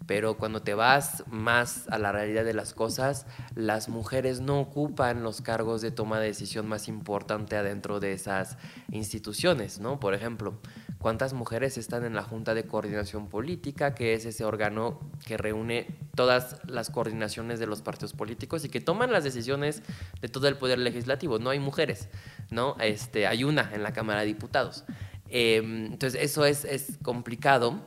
pero 0.07 0.37
cuando 0.37 0.63
te 0.63 0.75
vas 0.75 1.25
más 1.29 1.89
a 1.89 1.99
la 1.99 2.13
realidad 2.13 2.45
de 2.45 2.55
las 2.55 2.75
cosas, 2.75 3.27
las 3.55 3.89
mujeres 3.89 4.41
no 4.41 4.61
ocupan 4.61 5.23
los 5.23 5.41
cargos 5.41 5.81
de 5.83 5.91
toma 5.91 6.19
de 6.21 6.27
decisión 6.27 6.69
más 6.69 6.89
importante 6.89 7.57
adentro 7.57 8.01
de 8.01 8.13
esas 8.13 8.59
instituciones, 8.91 9.79
¿no? 9.79 10.01
Por 10.01 10.15
ejemplo, 10.15 10.59
cuántas 10.99 11.33
mujeres 11.33 11.79
están 11.79 12.05
en 12.05 12.15
la 12.15 12.23
Junta 12.23 12.55
de 12.55 12.65
Coordinación 12.65 13.29
Política, 13.29 13.95
que 13.95 14.15
es 14.15 14.25
ese 14.25 14.45
órgano 14.45 15.01
que 15.27 15.37
reúne 15.37 15.87
todas 16.15 16.59
las 16.67 16.91
coordinaciones 16.91 17.59
de 17.59 17.67
los 17.67 17.83
partidos 17.83 18.13
políticos 18.13 18.65
y 18.65 18.69
que 18.69 18.81
toman 18.81 19.13
las 19.13 19.25
decisiones 19.25 19.83
de 20.21 20.29
todo 20.29 20.49
el 20.49 20.57
poder 20.57 20.79
legislativo. 20.79 21.39
No 21.39 21.51
hay 21.51 21.59
mujeres, 21.59 22.09
¿no? 22.51 22.77
Este, 22.81 23.27
hay 23.27 23.45
una 23.45 23.71
en 23.75 23.83
la 23.83 23.93
Cámara 23.93 24.21
de 24.21 24.27
Diputados. 24.27 24.85
Em, 25.29 25.87
entonces, 25.87 26.21
eso 26.23 26.45
es, 26.45 26.65
es 26.65 26.99
complicado. 27.03 27.81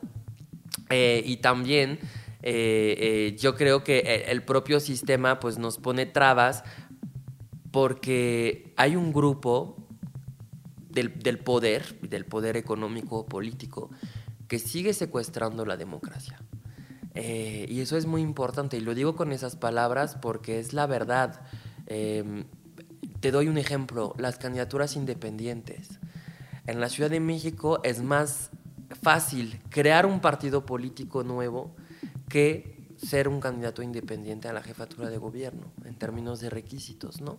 Eh, 0.90 1.22
y 1.24 1.38
también 1.38 1.98
eh, 2.42 2.94
eh, 2.98 3.36
yo 3.36 3.56
creo 3.56 3.82
que 3.82 4.24
el 4.28 4.42
propio 4.42 4.78
sistema 4.78 5.40
pues, 5.40 5.58
nos 5.58 5.78
pone 5.78 6.06
trabas 6.06 6.62
porque 7.72 8.72
hay 8.76 8.96
un 8.96 9.12
grupo 9.12 9.76
del, 10.88 11.38
poder, 11.38 12.00
del 12.00 12.24
poder 12.24 12.56
económico 12.56 13.26
político, 13.26 13.90
que 14.48 14.58
sigue 14.58 14.94
secuestrando 14.94 15.66
la 15.66 15.76
democracia. 15.76 16.40
Eh, 17.14 17.66
y 17.68 17.80
eso 17.80 17.96
es 17.96 18.06
muy 18.06 18.22
importante, 18.22 18.76
y 18.76 18.80
lo 18.80 18.94
digo 18.94 19.16
con 19.16 19.32
esas 19.32 19.56
palabras 19.56 20.16
porque 20.20 20.58
es 20.58 20.72
la 20.72 20.86
verdad. 20.86 21.40
Em, 21.86 22.44
te 23.20 23.30
doy 23.30 23.48
un 23.48 23.58
ejemplo, 23.58 24.14
las 24.18 24.38
candidaturas 24.38 24.96
independientes. 24.96 25.98
En 26.66 26.80
la 26.80 26.88
Ciudad 26.88 27.10
de 27.10 27.20
México 27.20 27.80
es 27.82 28.02
más 28.02 28.50
fácil 29.02 29.60
crear 29.70 30.06
un 30.06 30.20
partido 30.20 30.66
político 30.66 31.22
nuevo 31.24 31.74
que 32.28 32.76
ser 32.96 33.28
un 33.28 33.40
candidato 33.40 33.82
independiente 33.82 34.48
a 34.48 34.52
la 34.52 34.62
jefatura 34.62 35.10
de 35.10 35.18
gobierno 35.18 35.72
en 35.84 35.94
términos 35.94 36.40
de 36.40 36.50
requisitos, 36.50 37.20
¿no? 37.20 37.38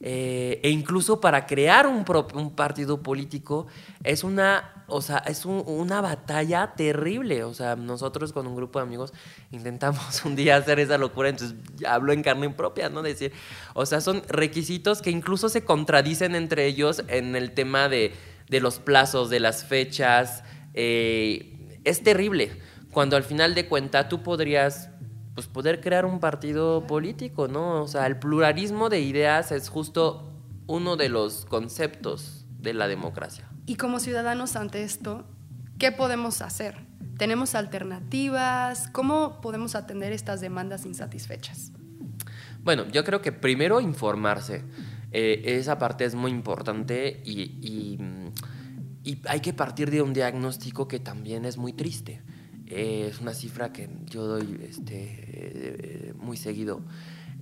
Eh, 0.00 0.60
e 0.62 0.68
incluso 0.70 1.20
para 1.20 1.46
crear 1.46 1.86
un, 1.86 2.04
un, 2.34 2.54
partido 2.54 3.02
político 3.02 3.66
es 4.02 4.22
una, 4.22 4.84
o 4.86 5.00
sea, 5.00 5.18
es 5.18 5.46
una 5.46 6.00
batalla 6.00 6.74
terrible. 6.76 7.42
O 7.44 7.54
sea, 7.54 7.74
nosotros 7.76 8.32
con 8.32 8.46
un 8.46 8.54
grupo 8.54 8.78
de 8.78 8.82
amigos 8.82 9.14
intentamos 9.50 10.22
un 10.26 10.36
día 10.36 10.56
hacer 10.56 10.78
esa 10.78 10.98
locura, 10.98 11.30
entonces 11.30 11.56
hablo 11.86 12.12
en 12.12 12.22
carne 12.22 12.50
propia, 12.50 12.90
¿no? 12.90 13.02
Decir, 13.02 13.32
o 13.72 13.86
sea, 13.86 14.00
son 14.00 14.22
requisitos 14.28 15.00
que 15.00 15.10
incluso 15.10 15.48
se 15.48 15.64
contradicen 15.64 16.34
entre 16.34 16.66
ellos 16.66 17.02
en 17.08 17.34
el 17.34 17.52
tema 17.52 17.88
de, 17.88 18.12
de 18.48 18.60
los 18.60 18.78
plazos, 18.80 19.30
de 19.30 19.40
las 19.40 19.64
fechas. 19.64 20.44
Eh, 20.74 21.80
es 21.84 22.02
terrible. 22.02 22.52
Cuando 22.90 23.16
al 23.16 23.24
final 23.24 23.54
de 23.54 23.66
cuenta 23.66 24.08
tú 24.08 24.22
podrías 24.22 24.90
pues 25.34 25.48
poder 25.48 25.80
crear 25.80 26.04
un 26.04 26.20
partido 26.20 26.86
político, 26.86 27.48
¿no? 27.48 27.82
O 27.82 27.88
sea, 27.88 28.06
el 28.06 28.18
pluralismo 28.18 28.88
de 28.88 29.00
ideas 29.00 29.50
es 29.50 29.68
justo 29.68 30.30
uno 30.66 30.96
de 30.96 31.08
los 31.08 31.44
conceptos 31.44 32.46
de 32.60 32.72
la 32.72 32.86
democracia. 32.86 33.48
Y 33.66 33.76
como 33.76 33.98
ciudadanos 33.98 34.56
ante 34.56 34.84
esto, 34.84 35.24
¿qué 35.78 35.90
podemos 35.90 36.40
hacer? 36.40 36.76
¿Tenemos 37.18 37.54
alternativas? 37.54 38.88
¿Cómo 38.92 39.40
podemos 39.40 39.74
atender 39.74 40.12
estas 40.12 40.40
demandas 40.40 40.86
insatisfechas? 40.86 41.72
Bueno, 42.62 42.86
yo 42.90 43.04
creo 43.04 43.20
que 43.20 43.32
primero 43.32 43.80
informarse. 43.80 44.64
Eh, 45.12 45.58
esa 45.58 45.78
parte 45.78 46.04
es 46.04 46.14
muy 46.14 46.30
importante 46.30 47.22
y, 47.24 47.42
y 47.60 47.98
hay 49.26 49.40
que 49.40 49.52
partir 49.52 49.90
de 49.90 50.02
un 50.02 50.12
diagnóstico 50.12 50.88
que 50.88 50.98
también 50.98 51.44
es 51.44 51.58
muy 51.58 51.72
triste. 51.72 52.22
Eh, 52.66 53.08
es 53.10 53.20
una 53.20 53.34
cifra 53.34 53.72
que 53.72 53.90
yo 54.06 54.26
doy 54.26 54.58
este, 54.62 56.08
eh, 56.08 56.14
muy 56.14 56.36
seguido. 56.36 56.80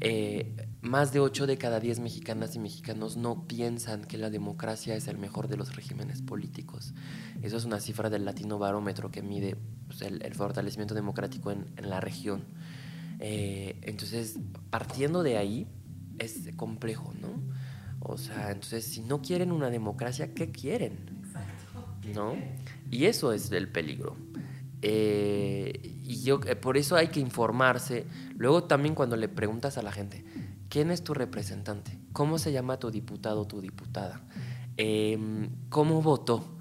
Eh, 0.00 0.56
más 0.80 1.12
de 1.12 1.20
8 1.20 1.46
de 1.46 1.56
cada 1.58 1.78
10 1.78 2.00
mexicanas 2.00 2.56
y 2.56 2.58
mexicanos 2.58 3.16
no 3.16 3.46
piensan 3.46 4.04
que 4.04 4.18
la 4.18 4.30
democracia 4.30 4.96
es 4.96 5.06
el 5.06 5.16
mejor 5.16 5.46
de 5.46 5.56
los 5.56 5.76
regímenes 5.76 6.22
políticos. 6.22 6.92
Eso 7.42 7.56
es 7.56 7.64
una 7.64 7.78
cifra 7.78 8.10
del 8.10 8.24
Latino 8.24 8.58
Barómetro 8.58 9.12
que 9.12 9.22
mide 9.22 9.56
pues, 9.86 10.02
el, 10.02 10.34
fortalecimiento 10.34 10.94
democrático 10.94 11.52
en, 11.52 11.66
en 11.76 11.88
la 11.88 12.00
región. 12.00 12.44
entonces, 13.20 14.38
partiendo 14.70 15.22
de 15.22 15.36
ahí, 15.36 15.68
es 16.18 16.50
complejo, 16.56 17.14
¿no? 17.20 17.40
O 18.00 18.18
sea, 18.18 18.50
entonces, 18.50 18.84
si 18.84 19.02
no 19.02 19.22
quieren 19.22 19.52
una 19.52 19.70
democracia, 19.70 20.34
¿qué 20.34 20.50
quieren? 20.50 21.21
¿No? 22.14 22.36
Y 22.90 23.04
eso 23.06 23.32
es 23.32 23.50
el 23.52 23.68
peligro. 23.68 24.16
Eh, 24.82 26.00
y 26.02 26.22
yo, 26.22 26.40
eh, 26.46 26.56
por 26.56 26.76
eso 26.76 26.96
hay 26.96 27.08
que 27.08 27.20
informarse. 27.20 28.06
Luego 28.36 28.64
también 28.64 28.94
cuando 28.94 29.16
le 29.16 29.28
preguntas 29.28 29.78
a 29.78 29.82
la 29.82 29.92
gente, 29.92 30.24
¿quién 30.68 30.90
es 30.90 31.04
tu 31.04 31.14
representante? 31.14 31.98
¿Cómo 32.12 32.38
se 32.38 32.52
llama 32.52 32.78
tu 32.78 32.90
diputado 32.90 33.42
o 33.42 33.46
tu 33.46 33.60
diputada? 33.60 34.22
Em, 34.76 35.50
¿Cómo 35.68 36.02
votó? 36.02 36.56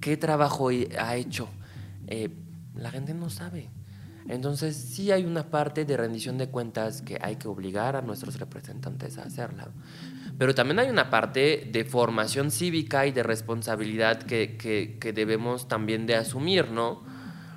¿Qué 0.00 0.16
trabajo 0.16 0.68
ha 0.68 1.16
hecho? 1.16 1.48
Eh, 2.06 2.28
la 2.74 2.90
gente 2.90 3.14
no 3.14 3.30
sabe. 3.30 3.70
Entonces 4.28 4.76
sí 4.76 5.10
hay 5.10 5.24
una 5.24 5.50
parte 5.50 5.84
de 5.84 5.96
rendición 5.96 6.38
de 6.38 6.48
cuentas 6.48 7.02
que 7.02 7.18
hay 7.20 7.36
que 7.36 7.48
obligar 7.48 7.96
a 7.96 8.02
nuestros 8.02 8.38
representantes 8.38 9.18
a 9.18 9.24
hacerla. 9.24 9.70
Pero 10.42 10.56
también 10.56 10.80
hay 10.80 10.90
una 10.90 11.08
parte 11.08 11.68
de 11.70 11.84
formación 11.84 12.50
cívica 12.50 13.06
y 13.06 13.12
de 13.12 13.22
responsabilidad 13.22 14.20
que, 14.24 14.56
que, 14.56 14.98
que 14.98 15.12
debemos 15.12 15.68
también 15.68 16.04
de 16.04 16.16
asumir, 16.16 16.72
¿no? 16.72 17.04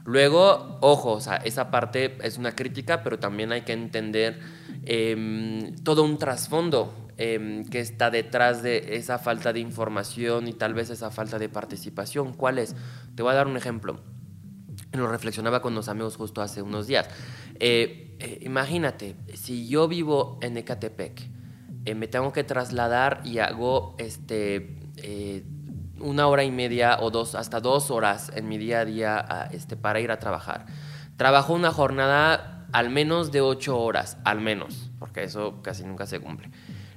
Luego, 0.04 0.78
ojo, 0.82 1.14
o 1.14 1.20
sea, 1.20 1.38
esa 1.38 1.72
parte 1.72 2.16
es 2.22 2.38
una 2.38 2.56
crítica, 2.56 3.02
pero 3.02 3.18
también 3.18 3.52
hay 3.52 3.62
que 3.62 3.74
entender 3.74 4.40
em, 4.84 5.76
todo 5.78 6.04
un 6.04 6.20
trasfondo 6.20 7.10
em, 7.18 7.66
que 7.66 7.80
está 7.80 8.12
detrás 8.12 8.62
de 8.62 8.96
esa 8.98 9.18
falta 9.18 9.52
de 9.52 9.62
información 9.62 10.48
y 10.48 10.54
tal 10.54 10.76
vez 10.76 10.92
esa 10.92 11.10
falta 11.10 11.40
de 11.40 11.50
participación. 11.50 12.34
¿Cuál 12.34 12.60
es? 12.60 12.76
Te 13.16 13.24
voy 13.24 13.32
a 13.32 13.36
dar 13.36 13.48
un 13.48 13.58
ejemplo. 13.58 14.00
Lo 14.92 15.08
reflexionaba 15.08 15.64
con 15.64 15.74
los 15.74 15.90
amigos 15.90 16.18
justo 16.18 16.44
hace 16.44 16.62
unos 16.62 16.86
días. 16.86 17.10
Eh, 17.60 18.16
eh, 18.20 18.42
imagínate, 18.44 19.16
si 19.34 19.68
yo 19.68 19.88
vivo 19.88 20.38
en 20.44 20.56
Ecatepec, 20.56 21.34
eh, 21.86 21.96
me 21.96 22.08
tengo 22.08 22.34
que 22.34 22.44
trasladar 22.44 23.22
y 23.24 23.40
hago 23.40 23.96
este, 23.98 24.78
una 26.00 26.28
hora 26.28 26.44
y 26.44 26.52
media 26.52 26.98
o 27.00 27.12
dos, 27.12 27.36
hasta 27.36 27.60
dos 27.60 27.92
horas 27.92 28.32
en 28.36 28.48
mi 28.48 28.58
día 28.58 28.82
a 28.82 28.86
día 28.86 29.50
este, 29.52 29.76
para 29.76 30.00
ir 30.00 30.12
a 30.12 30.20
trabajar. 30.20 30.66
Trabajo 31.18 31.54
una 31.54 31.72
jornada 31.72 32.56
al 32.72 32.90
menos 32.90 33.32
de 33.32 33.42
ocho 33.42 33.80
horas, 33.80 34.18
al 34.26 34.42
menos, 34.42 34.92
porque 35.00 35.24
eso 35.24 35.62
casi 35.62 35.84
nunca 35.84 36.06
se 36.06 36.20
cumple. 36.20 36.50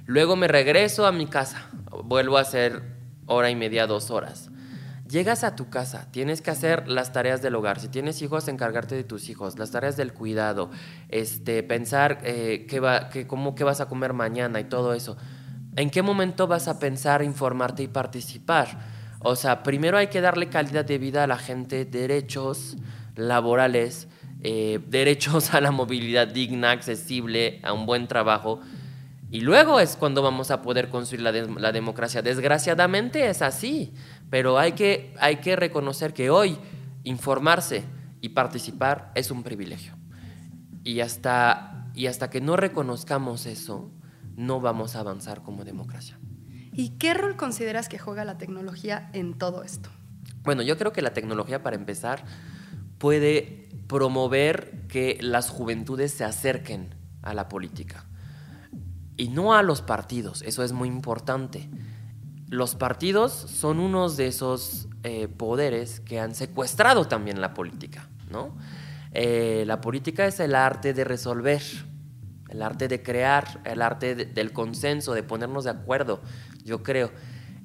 Luego 0.05 0.35
me 0.35 0.47
regreso 0.47 1.05
a 1.05 1.11
mi 1.11 1.27
casa, 1.27 1.69
vuelvo 2.03 2.37
a 2.37 2.41
hacer 2.41 2.81
hora 3.27 3.49
y 3.49 3.55
media, 3.55 3.87
dos 3.87 4.11
horas. 4.11 4.49
Llegas 5.09 5.43
a 5.43 5.55
tu 5.55 5.71
casa, 5.71 6.07
tienes 6.11 6.43
que 6.43 6.51
hacer 6.51 6.87
las 6.87 7.11
tareas 7.11 7.41
del 7.41 7.55
hogar. 7.55 7.79
Si 7.79 7.87
tienes 7.87 8.21
hijos, 8.21 8.47
encargarte 8.47 8.93
de 8.93 9.03
tus 9.03 9.27
hijos, 9.29 9.57
las 9.57 9.71
tareas 9.71 9.97
del 9.97 10.13
cuidado, 10.13 10.69
este, 11.07 11.63
pensar 11.63 12.19
eh, 12.23 12.67
qué, 12.69 12.79
va, 12.79 13.09
qué, 13.09 13.25
cómo, 13.25 13.55
qué 13.55 13.63
vas 13.63 13.81
a 13.81 13.87
comer 13.87 14.13
mañana 14.13 14.59
y 14.59 14.65
todo 14.65 14.93
eso. 14.93 15.17
¿En 15.75 15.89
qué 15.89 16.03
momento 16.03 16.45
vas 16.45 16.67
a 16.67 16.77
pensar, 16.77 17.23
informarte 17.23 17.81
y 17.81 17.87
participar? 17.87 18.67
O 19.21 19.35
sea, 19.35 19.63
primero 19.63 19.97
hay 19.97 20.07
que 20.07 20.21
darle 20.21 20.47
calidad 20.47 20.85
de 20.85 20.99
vida 20.99 21.23
a 21.23 21.27
la 21.27 21.39
gente, 21.39 21.85
derechos 21.85 22.77
laborales, 23.15 24.07
eh, 24.43 24.79
derechos 24.89 25.55
a 25.55 25.61
la 25.61 25.71
movilidad 25.71 26.27
digna, 26.27 26.69
accesible, 26.69 27.59
a 27.63 27.73
un 27.73 27.87
buen 27.87 28.07
trabajo. 28.07 28.61
Y 29.31 29.41
luego 29.41 29.79
es 29.79 29.95
cuando 29.95 30.21
vamos 30.21 30.51
a 30.51 30.61
poder 30.61 30.89
construir 30.89 31.21
la, 31.21 31.31
la 31.31 31.71
democracia. 31.71 32.21
Desgraciadamente 32.21 33.27
es 33.27 33.41
así. 33.41 33.93
Pero 34.29 34.59
hay 34.59 34.73
que, 34.73 35.13
hay 35.19 35.37
que 35.37 35.55
reconocer 35.55 36.13
que 36.13 36.29
hoy 36.29 36.57
informarse 37.03 37.83
y 38.21 38.29
participar 38.29 39.11
es 39.15 39.31
un 39.31 39.43
privilegio. 39.43 39.93
Y 40.83 40.99
hasta, 40.99 41.89
y 41.95 42.07
hasta 42.07 42.29
que 42.29 42.41
no 42.41 42.55
reconozcamos 42.55 43.45
eso, 43.45 43.91
no 44.35 44.61
vamos 44.61 44.95
a 44.95 44.99
avanzar 44.99 45.41
como 45.41 45.65
democracia. 45.65 46.19
¿Y 46.73 46.91
qué 46.91 47.13
rol 47.13 47.35
consideras 47.35 47.89
que 47.89 47.97
juega 47.97 48.23
la 48.23 48.37
tecnología 48.37 49.09
en 49.13 49.37
todo 49.37 49.63
esto? 49.63 49.89
Bueno, 50.43 50.61
yo 50.61 50.77
creo 50.77 50.93
que 50.93 51.01
la 51.01 51.13
tecnología, 51.13 51.61
para 51.63 51.75
empezar, 51.75 52.23
puede 52.97 53.69
promover 53.87 54.85
que 54.87 55.17
las 55.21 55.49
juventudes 55.49 56.13
se 56.13 56.23
acerquen 56.23 56.95
a 57.21 57.33
la 57.33 57.49
política. 57.49 58.05
Y 59.17 59.29
no 59.29 59.53
a 59.53 59.63
los 59.63 59.81
partidos, 59.81 60.41
eso 60.43 60.63
es 60.63 60.71
muy 60.71 60.87
importante 60.87 61.69
los 62.49 62.75
partidos 62.75 63.31
son 63.31 63.79
unos 63.79 64.17
de 64.17 64.27
esos 64.27 64.87
eh, 65.03 65.27
poderes 65.27 65.99
que 65.99 66.19
han 66.19 66.33
secuestrado 66.33 67.07
también 67.07 67.41
la 67.41 67.53
política, 67.53 68.09
¿no? 68.31 68.57
Eh, 69.11 69.63
la 69.67 69.81
política 69.81 70.25
es 70.25 70.39
el 70.39 70.55
arte 70.55 70.93
de 70.93 71.03
resolver, 71.03 71.61
el 72.49 72.61
arte 72.61 72.87
de 72.87 73.03
crear, 73.03 73.61
el 73.65 73.81
arte 73.81 74.15
del 74.15 74.51
consenso, 74.51 75.13
de 75.13 75.21
ponernos 75.21 75.63
de 75.63 75.71
acuerdo. 75.71 76.21
Yo 76.63 76.81
creo 76.81 77.11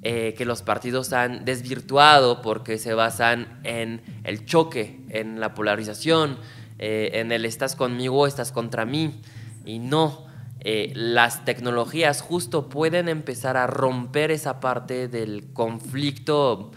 eh, 0.03 0.35
que 0.37 0.45
los 0.45 0.61
partidos 0.63 1.15
han 1.15 1.47
desvirtuado 1.47 2.43
porque 2.43 2.77
se 2.79 2.93
basan 2.93 3.61
en 3.65 4.03
el 4.25 4.45
choque, 4.45 5.01
en 5.09 5.41
la 5.41 5.55
polarización, 5.55 6.39
en 6.77 7.31
el 7.31 7.45
estás 7.45 7.77
conmigo, 7.77 8.27
estás 8.27 8.51
contra 8.51 8.85
mí, 8.85 9.21
y 9.65 9.79
no 9.79 10.24
eh, 10.67 10.93
las 10.95 11.45
tecnologías 11.45 12.23
justo 12.23 12.71
pueden 12.71 13.11
empezar 13.11 13.59
a 13.59 13.67
romper 13.67 14.31
esa 14.31 14.61
parte 14.61 15.09
del 15.09 15.53
conflicto 15.53 16.71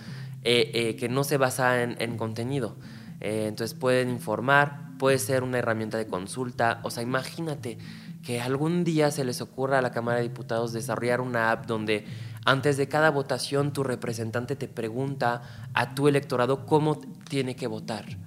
eh, 0.44 0.72
eh, 0.74 0.96
que 0.98 1.08
no 1.08 1.24
se 1.24 1.38
basa 1.38 1.82
en, 1.82 2.18
contenido. 2.18 2.76
entonces 3.22 3.78
pueden 3.80 4.10
informar, 4.10 4.98
puede 5.00 5.18
ser 5.20 5.42
una 5.44 5.60
herramienta 5.60 5.98
de 5.98 6.06
consulta. 6.06 6.82
O 6.84 6.92
sea, 6.92 7.02
imagínate 7.02 7.78
que 8.24 8.42
algún 8.42 8.84
día 8.84 9.10
se 9.10 9.24
les 9.24 9.40
ocurra 9.40 9.80
a 9.80 9.82
la 9.82 9.92
Cámara 9.92 10.18
de 10.18 10.24
Diputados 10.24 10.74
desarrollar 10.74 11.22
una 11.22 11.52
app 11.52 11.66
donde 11.66 12.06
antes 12.44 12.76
de 12.76 12.90
cada 12.90 13.10
votación 13.10 13.72
tu 13.72 13.86
representante 13.86 14.58
te 14.58 14.68
pregunta 14.68 15.70
a 15.74 15.96
tu 15.96 16.10
electorado 16.10 16.66
cómo 16.66 17.00
tiene 17.30 17.56
que 17.56 17.68
votar 17.68 18.27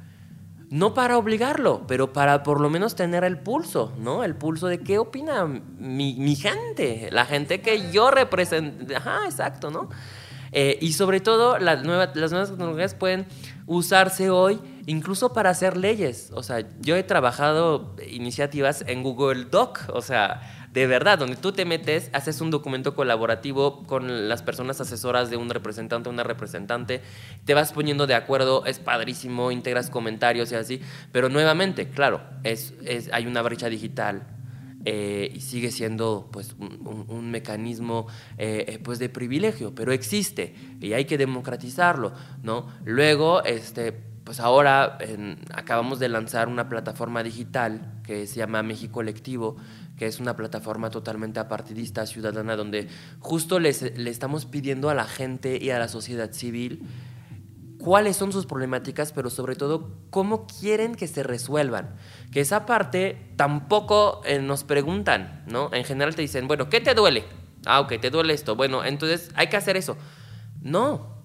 no 0.70 0.94
para 0.94 1.18
obligarlo, 1.18 1.83
pero 1.88 2.12
para 2.12 2.44
por 2.44 2.61
lo 2.61 2.70
menos 2.70 2.94
tener 2.94 3.24
el 3.24 3.38
pulso, 3.38 3.92
¿no? 3.98 4.22
El 4.22 4.37
pulso 4.37 4.68
de 4.68 4.78
qué 4.78 4.98
opina 4.98 5.44
mi, 5.44 6.37
gente, 6.37 7.09
la 7.11 7.26
gente 7.26 7.61
que 7.61 7.90
yo 7.90 8.12
represento. 8.12 8.96
Ajá, 8.96 9.22
exacto, 9.24 9.70
¿no? 9.72 9.90
Eh, 10.52 10.78
y 10.80 10.92
sobre 10.92 11.20
todo, 11.20 11.59
las 11.59 11.83
nuevas, 11.83 12.14
las 12.14 12.30
nuevas 12.30 12.50
tecnologías 12.50 12.94
pueden 12.94 13.26
usarse 13.66 14.30
hoy 14.30 14.61
incluso 14.87 15.33
para 15.33 15.50
hacer 15.50 15.76
leyes. 15.76 16.30
O 16.35 16.42
sea, 16.42 16.64
yo 16.80 16.96
he 16.96 17.02
trabajado 17.02 17.96
iniciativas 18.09 18.85
en 18.87 19.02
Google 19.02 19.46
Doc, 19.46 19.80
o 19.92 20.02
sea, 20.02 20.60
de 20.72 20.87
verdad, 20.87 21.18
donde 21.18 21.37
tú 21.37 21.52
te 21.52 21.64
metes, 21.64 22.11
haces 22.12 22.40
un 22.40 22.50
documento 22.50 22.94
colaborativo 22.94 23.83
con 23.85 24.28
las 24.28 24.42
personas 24.42 24.80
asesoras 24.80 25.28
de 25.28 25.37
un 25.37 25.50
representante 25.50 26.09
una 26.09 26.22
representante, 26.22 27.00
te 27.44 27.54
vas 27.54 27.72
poniendo 27.72 28.06
de 28.06 28.14
acuerdo, 28.14 28.64
es 28.66 28.78
padrísimo, 28.78 29.50
integras 29.50 29.90
comentarios 29.90 30.52
y 30.52 30.54
así, 30.54 30.80
pero 31.12 31.28
nuevamente, 31.28 31.88
claro, 31.88 32.22
es, 32.44 32.74
hay 33.12 33.26
una 33.26 33.42
brecha 33.42 33.68
digital 33.68 34.26
eh, 34.85 35.30
y 35.35 35.40
sigue 35.40 35.70
siendo 35.70 36.28
pues 36.33 36.54
un, 36.59 37.30
mecanismo 37.30 38.06
eh, 38.38 38.64
eh, 38.66 38.78
pues 38.78 38.98
de 38.98 39.09
privilegio, 39.09 39.74
pero 39.74 39.92
existe 39.92 40.54
y 40.80 40.92
hay 40.92 41.04
que 41.04 41.18
democratizarlo, 41.18 42.12
¿no? 42.42 42.66
Luego, 42.85 43.42
este, 43.44 44.10
pues 44.30 44.38
ahora 44.38 44.96
acabamos 45.54 45.98
de 45.98 46.08
lanzar 46.08 46.46
una 46.46 46.68
plataforma 46.68 47.24
digital 47.24 48.00
que 48.04 48.28
se 48.28 48.36
llama 48.36 48.62
México 48.62 48.92
Colectivo, 48.92 49.56
que 49.98 50.06
es 50.06 50.20
una 50.20 50.36
plataforma 50.36 50.88
totalmente 50.88 51.40
apartidista, 51.40 52.06
ciudadana, 52.06 52.54
donde 52.54 52.86
justo 53.18 53.58
le 53.58 53.70
estamos 53.70 54.46
pidiendo 54.46 54.88
a 54.88 54.94
la 54.94 55.06
gente 55.06 55.58
y 55.60 55.70
a 55.70 55.80
la 55.80 55.88
sociedad 55.88 56.30
civil 56.30 56.86
cuáles 57.80 58.18
son 58.18 58.30
sus 58.30 58.46
problemáticas, 58.46 59.10
pero 59.10 59.30
sobre 59.30 59.56
todo 59.56 59.96
cómo 60.10 60.46
quieren 60.46 60.94
que 60.94 61.08
se 61.08 61.24
resuelvan. 61.24 61.96
Que 62.30 62.38
esa 62.38 62.66
parte 62.66 63.32
tampoco 63.34 64.20
eh, 64.24 64.38
nos 64.38 64.62
preguntan, 64.62 65.42
¿no? 65.48 65.70
En 65.72 65.82
general 65.82 66.14
te 66.14 66.22
dicen, 66.22 66.46
bueno, 66.46 66.70
¿qué 66.70 66.80
te 66.80 66.94
duele? 66.94 67.24
Ah, 67.66 67.80
ok, 67.80 67.94
te 68.00 68.10
duele 68.10 68.34
esto. 68.34 68.54
Bueno, 68.54 68.84
entonces 68.84 69.32
hay 69.34 69.48
que 69.48 69.56
hacer 69.56 69.76
eso. 69.76 69.96
No. 70.62 71.18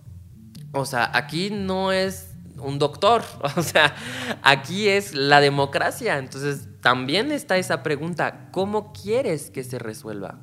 O 0.72 0.86
sea, 0.86 1.12
aquí 1.14 1.52
no 1.52 1.92
es 1.92 2.35
un 2.58 2.80
doctor. 2.80 3.24
O 3.58 3.62
sea, 3.62 3.96
aquí 4.42 4.88
es 4.88 5.14
la 5.14 5.40
democracia. 5.40 6.18
Entonces, 6.18 6.68
también 6.82 7.32
está 7.32 7.58
esa 7.58 7.84
pregunta, 7.84 8.50
¿cómo 8.52 8.94
quieres 8.94 9.50
que 9.50 9.64
se 9.64 9.80
resuelva? 9.80 10.40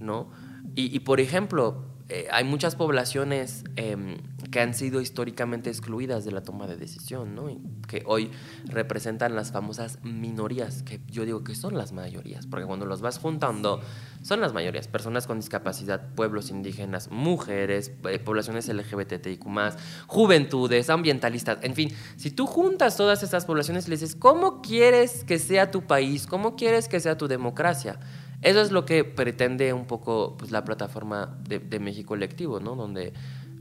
¿No? 0.00 0.30
Y, 0.76 0.98
por 1.00 1.20
ejemplo, 1.20 1.84
eh, 2.08 2.26
hay 2.32 2.42
muchas 2.42 2.74
poblaciones 2.74 3.62
em, 3.76 4.16
que 4.54 4.60
han 4.60 4.72
sido 4.72 5.00
históricamente 5.00 5.68
excluidas 5.68 6.24
de 6.24 6.30
la 6.30 6.40
toma 6.44 6.68
de 6.68 6.76
decisión, 6.76 7.34
¿no? 7.34 7.48
que 7.88 8.04
hoy 8.06 8.30
representan 8.66 9.34
las 9.34 9.50
famosas 9.50 9.98
minorías, 10.04 10.84
que 10.84 11.00
yo 11.08 11.24
digo 11.24 11.42
que 11.42 11.56
son 11.56 11.76
las 11.76 11.90
mayorías, 11.90 12.46
porque 12.46 12.64
cuando 12.64 12.86
los 12.86 13.00
vas 13.00 13.18
juntando, 13.18 13.80
son 14.22 14.40
las 14.40 14.52
mayorías, 14.52 14.86
personas 14.86 15.26
con 15.26 15.40
discapacidad, 15.40 16.14
pueblos 16.14 16.50
indígenas, 16.50 17.10
mujeres, 17.10 17.90
eh, 18.08 18.20
poblaciones 18.20 18.68
LGBTIQ, 18.68 19.44
juventudes, 20.06 20.88
ambientalistas, 20.88 21.58
en 21.62 21.74
fin, 21.74 21.90
si 22.14 22.30
tú 22.30 22.46
juntas 22.46 22.96
todas 22.96 23.24
esas 23.24 23.46
poblaciones 23.46 23.88
y 23.88 23.90
le 23.90 23.96
dices, 23.96 24.14
¿cómo 24.14 24.62
quieres 24.62 25.24
que 25.24 25.40
sea 25.40 25.72
tu 25.72 25.82
país? 25.82 26.28
¿Cómo 26.28 26.54
quieres 26.54 26.86
que 26.86 27.00
sea 27.00 27.18
tu 27.18 27.26
democracia? 27.26 27.98
Eso 28.40 28.60
es 28.60 28.70
lo 28.70 28.84
que 28.84 29.02
pretende 29.02 29.72
un 29.72 29.86
poco 29.86 30.36
pues, 30.38 30.52
la 30.52 30.64
plataforma 30.64 31.38
de, 31.48 31.58
de 31.58 31.80
México 31.80 32.10
Colectivo, 32.10 32.60
¿no? 32.60 32.76
Donde 32.76 33.14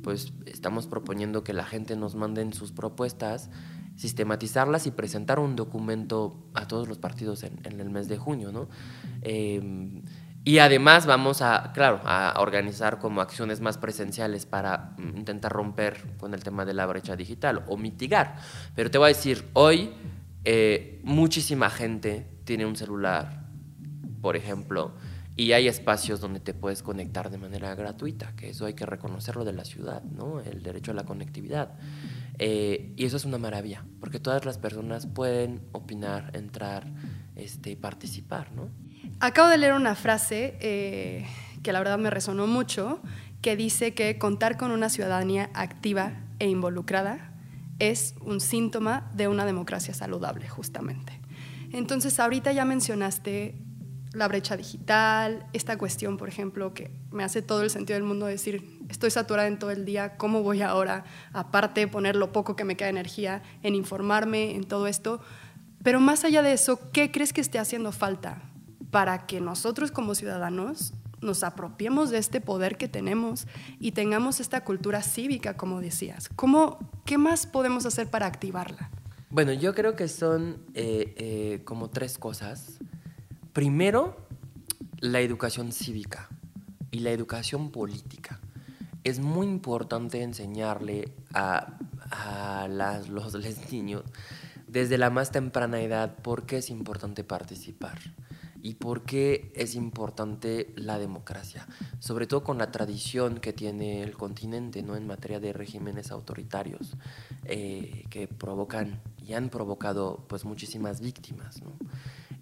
pues 0.04 0.34
estamos 0.46 0.86
proponiendo 0.86 1.44
que 1.44 1.54
la 1.54 1.66
gente 1.66 1.96
nos 1.96 2.14
manden 2.16 2.54
sus 2.54 2.72
propuestas, 2.72 3.50
sistematizarlas 3.96 4.86
y 4.86 4.92
presentar 4.92 5.40
un 5.40 5.56
documento 5.56 6.46
a 6.54 6.68
todos 6.68 6.88
los 6.88 7.00
partidos 7.00 7.44
en, 7.44 7.60
el 7.64 7.90
mes 7.90 8.08
de 8.08 8.18
junio, 8.18 8.52
¿no? 8.52 8.68
Em, 9.22 10.04
y 10.46 10.60
además 10.60 11.06
vamos 11.06 11.42
a, 11.42 11.72
claro, 11.74 12.02
a 12.04 12.36
organizar 12.40 13.00
como 13.00 13.22
acciones 13.22 13.62
más 13.62 13.78
presenciales 13.78 14.46
para 14.46 14.94
mm, 14.98 15.18
intentar 15.18 15.54
romper 15.54 16.18
con 16.18 16.34
el 16.34 16.44
tema 16.44 16.66
de 16.66 16.74
la 16.74 16.86
brecha 16.86 17.16
digital 17.16 17.64
o 17.68 17.78
mitigar. 17.78 18.36
Pero 18.76 18.92
te 18.92 18.98
voy 18.98 19.06
a 19.06 19.08
decir, 19.16 19.46
hoy 19.54 19.92
eh, 20.44 21.00
muchísima 21.04 21.70
gente 21.70 22.28
tiene 22.44 22.66
un 22.66 22.76
celular, 22.76 23.46
por 24.22 24.36
ejemplo, 24.36 24.92
y 25.36 25.52
hay 25.54 25.68
espacios 25.68 26.22
donde 26.22 26.40
te 26.40 26.54
puedes 26.54 26.84
conectar 26.84 27.32
de 27.32 27.38
manera 27.38 27.74
gratuita, 27.74 28.34
que 28.36 28.50
eso 28.50 28.66
hay 28.66 28.76
que 28.76 28.86
reconocerlo 28.86 29.44
de 29.44 29.54
la 29.54 29.66
ciudad, 29.66 30.04
¿no? 30.04 30.40
El 30.42 30.62
derecho 30.62 30.92
a 30.92 30.94
la 30.94 31.06
conectividad. 31.06 31.74
Eh, 32.38 32.94
y 32.96 33.06
eso 33.06 33.18
es 33.18 33.26
una 33.26 33.40
maravilla, 33.40 33.84
porque 34.00 34.20
todas 34.20 34.46
las 34.46 34.60
personas 34.60 35.08
pueden 35.08 35.62
opinar, 35.72 36.32
entrar, 36.36 36.86
este, 37.36 37.76
participar, 37.76 38.52
¿no? 38.52 38.70
Acabo 39.20 39.50
de 39.50 39.58
leer 39.58 39.74
una 39.74 39.96
frase 39.96 40.56
eh, 40.60 41.26
que 41.64 41.74
la 41.74 41.80
verdad 41.80 41.98
me 41.98 42.12
resonó 42.12 42.46
mucho, 42.46 43.02
que 43.42 43.56
dice 43.56 43.94
que 43.94 44.18
contar 44.20 44.58
con 44.58 44.72
una 44.72 44.90
ciudadanía 44.90 45.50
activa 45.54 46.14
e 46.40 46.48
involucrada 46.48 47.34
es 47.80 48.14
un 48.22 48.40
síntoma 48.40 49.10
de 49.16 49.28
una 49.28 49.46
democracia 49.46 49.96
saludable, 49.96 50.48
justamente. 50.48 51.20
Entonces, 51.72 52.20
ahorita 52.20 52.52
ya 52.52 52.66
mencionaste 52.66 53.56
la 54.14 54.28
brecha 54.28 54.56
digital, 54.56 55.48
esta 55.54 55.78
cuestión, 55.78 56.18
por 56.18 56.30
ejemplo, 56.30 56.74
que 56.74 56.92
me 57.12 57.24
hace 57.24 57.42
todo 57.42 57.64
el 57.64 57.70
sentido 57.70 57.96
del 57.96 58.08
mundo 58.08 58.28
decir, 58.28 58.80
estoy 58.90 59.10
saturada 59.10 59.48
en 59.48 59.58
todo 59.58 59.72
el 59.72 59.86
día, 59.86 60.18
¿cómo 60.18 60.44
voy 60.44 60.62
ahora, 60.62 61.04
aparte, 61.34 61.88
poner 61.88 62.16
lo 62.16 62.32
poco 62.32 62.56
que 62.56 62.64
me 62.64 62.78
queda 62.78 62.90
energía 62.90 63.42
en 63.64 63.74
informarme, 63.74 64.56
en 64.56 64.66
todo 64.66 64.86
esto? 64.88 65.20
Pero 65.84 66.00
más 66.00 66.24
allá 66.24 66.44
de 66.44 66.54
eso, 66.54 66.80
¿qué 66.92 67.12
crees 67.12 67.34
que 67.34 67.42
esté 67.42 67.58
haciendo 67.58 67.92
falta 67.92 68.44
para 68.92 69.26
que 69.26 69.42
nosotros 69.42 69.92
como 69.92 70.14
ciudadanos 70.14 70.94
nos 71.20 71.44
apropiemos 71.44 72.12
de 72.12 72.20
este 72.20 72.40
poder 72.40 72.78
que 72.78 72.88
tenemos 72.88 73.48
y 73.80 73.94
tengamos 73.94 74.40
esta 74.40 74.64
cultura 74.64 75.02
cívica, 75.02 75.58
como 75.58 75.82
decías? 75.82 76.30
¿Cómo, 76.36 76.78
¿Qué 77.04 77.18
más 77.18 77.48
podemos 77.48 77.86
hacer 77.88 78.10
para 78.10 78.28
activarla? 78.28 78.92
Bueno, 79.32 79.52
yo 79.52 79.74
creo 79.74 79.96
que 79.96 80.08
son 80.08 80.60
eh, 80.76 81.16
eh, 81.18 81.62
como 81.66 81.90
tres 81.90 82.20
cosas. 82.20 82.78
Primero, 83.54 84.18
la 85.00 85.22
educación 85.22 85.72
cívica 85.72 86.28
y 86.90 87.00
la 87.00 87.12
educación 87.12 87.70
política. 87.70 88.40
Es 89.04 89.20
muy 89.20 89.46
importante 89.46 90.24
enseñarle 90.24 91.14
a, 91.36 91.78
los 93.10 93.36
niños 93.72 94.04
desde 94.68 94.98
la 94.98 95.12
más 95.12 95.32
temprana 95.32 95.82
edad 95.82 96.16
por 96.16 96.48
qué 96.48 96.58
es 96.58 96.72
importante 96.72 97.24
participar 97.24 98.00
y 98.64 98.76
por 98.76 99.04
qué 99.04 99.52
es 99.56 99.76
importante 99.76 100.74
la 100.76 100.98
democracia, 100.98 101.68
sobre 102.00 102.26
todo 102.26 102.44
con 102.44 102.58
la 102.58 102.72
tradición 102.72 103.38
que 103.40 103.54
tiene 103.54 104.02
el 104.02 104.18
continente 104.18 104.82
¿no? 104.82 104.96
en 104.96 105.06
materia 105.06 105.40
de 105.40 105.54
regímenes 105.54 106.12
autoritarios 106.12 106.96
eh, 107.46 108.06
que 108.10 108.28
provocan 108.28 109.00
y 109.24 109.34
han 109.34 109.50
provocado 109.50 110.26
pues 110.28 110.44
muchísimas 110.44 111.02
víctimas. 111.02 111.62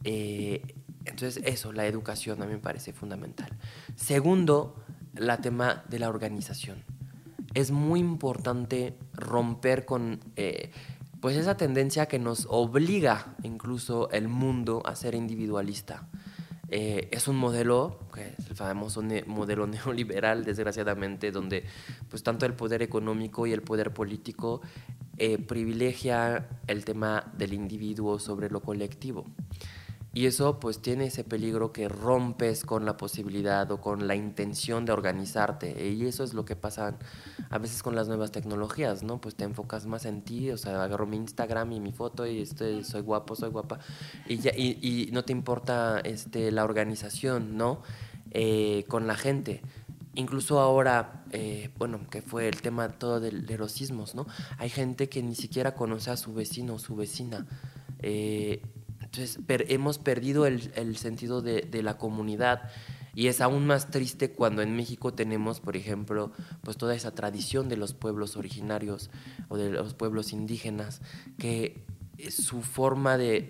Eh, 0.03 0.61
entonces 1.05 1.43
eso, 1.45 1.71
la 1.71 1.85
educación 1.85 2.41
a 2.41 2.45
mí 2.45 2.53
me 2.53 2.59
parece 2.59 2.93
fundamental. 2.93 3.49
Segundo, 3.95 4.75
la 5.15 5.37
tema 5.37 5.83
de 5.89 5.99
la 5.99 6.09
organización. 6.09 6.83
Es 7.53 7.71
muy 7.71 7.99
importante 7.99 8.97
romper 9.13 9.85
con 9.85 10.21
eh, 10.35 10.71
pues 11.19 11.35
esa 11.37 11.57
tendencia 11.57 12.07
que 12.07 12.17
nos 12.17 12.47
obliga 12.49 13.35
incluso 13.43 14.09
el 14.11 14.27
mundo 14.27 14.81
a 14.85 14.95
ser 14.95 15.15
individualista. 15.15 16.07
Eh, 16.73 17.09
es 17.11 17.27
un 17.27 17.35
modelo, 17.35 17.99
que 18.13 18.33
es 18.37 18.49
el 18.49 18.55
famoso 18.55 19.03
modelo 19.27 19.67
neoliberal, 19.67 20.45
desgraciadamente, 20.45 21.31
donde 21.31 21.65
pues 22.09 22.23
tanto 22.23 22.45
el 22.45 22.53
poder 22.53 22.81
económico 22.81 23.45
y 23.45 23.51
el 23.51 23.61
poder 23.61 23.93
político 23.93 24.61
eh, 25.17 25.37
privilegia 25.37 26.47
el 26.67 26.85
tema 26.85 27.31
del 27.37 27.53
individuo 27.53 28.17
sobre 28.17 28.49
lo 28.49 28.61
colectivo. 28.61 29.25
Y 30.13 30.25
eso 30.25 30.59
pues 30.59 30.81
tiene 30.81 31.05
ese 31.05 31.23
peligro 31.23 31.71
que 31.71 31.87
rompes 31.87 32.65
con 32.65 32.85
la 32.85 32.97
posibilidad 32.97 33.71
o 33.71 33.79
con 33.79 34.07
la 34.07 34.15
intención 34.15 34.83
de 34.83 34.91
organizarte. 34.91 35.89
Y 35.89 36.05
eso 36.05 36.25
es 36.25 36.33
lo 36.33 36.43
que 36.43 36.57
pasa 36.57 36.97
a 37.49 37.57
veces 37.59 37.81
con 37.81 37.95
las 37.95 38.09
nuevas 38.09 38.31
tecnologías, 38.31 39.03
¿no? 39.03 39.21
Pues 39.21 39.35
te 39.35 39.45
enfocas 39.45 39.85
más 39.85 40.05
en 40.05 40.21
ti, 40.21 40.51
o 40.51 40.57
sea, 40.57 40.83
agarro 40.83 41.05
mi 41.05 41.15
Instagram 41.15 41.71
y 41.71 41.79
mi 41.79 41.93
foto 41.93 42.27
y 42.27 42.41
estoy, 42.41 42.83
soy 42.83 43.01
guapo, 43.01 43.37
soy 43.37 43.51
guapa. 43.51 43.79
Y, 44.27 44.37
ya, 44.39 44.51
y, 44.51 45.09
no 45.13 45.23
te 45.23 45.31
importa 45.31 46.01
este, 46.01 46.51
la 46.51 46.65
organización, 46.65 47.55
¿no? 47.55 47.81
Eh, 48.31 48.83
con 48.89 49.07
la 49.07 49.15
gente. 49.15 49.61
Incluso 50.15 50.59
ahora, 50.59 51.23
eh, 51.31 51.69
bueno, 51.77 52.01
que 52.09 52.21
fue 52.21 52.49
el 52.49 52.61
tema 52.61 52.89
todo 52.89 53.21
de, 53.21 53.31
de 53.31 53.57
los 53.57 53.71
sismos, 53.71 54.13
¿no? 54.13 54.27
Hay 54.57 54.69
gente 54.69 55.07
que 55.07 55.23
ni 55.23 55.35
siquiera 55.35 55.73
conoce 55.73 56.11
a 56.11 56.17
su 56.17 56.33
vecino 56.33 56.73
o 56.73 56.79
su 56.79 56.97
vecina. 56.97 57.47
Eh, 58.01 58.61
entonces 59.13 59.39
hemos 59.67 59.97
perdido 59.97 60.45
el, 60.45 60.95
sentido 60.95 61.41
de, 61.41 61.83
la 61.83 61.97
comunidad 61.97 62.71
y 63.13 63.27
es 63.27 63.41
aún 63.41 63.67
más 63.67 63.91
triste 63.91 64.31
cuando 64.31 64.61
en 64.61 64.73
México 64.73 65.13
tenemos, 65.13 65.59
por 65.59 65.75
ejemplo, 65.75 66.31
pues 66.61 66.77
toda 66.77 66.95
esa 66.95 67.13
tradición 67.13 67.67
de 67.67 67.75
los 67.75 67.93
pueblos 67.93 68.37
originarios 68.37 69.09
o 69.49 69.57
de 69.57 69.69
los 69.69 69.95
pueblos 69.95 70.31
indígenas 70.31 71.01
que 71.37 71.83
su 72.29 72.61
forma 72.61 73.17
de, 73.17 73.49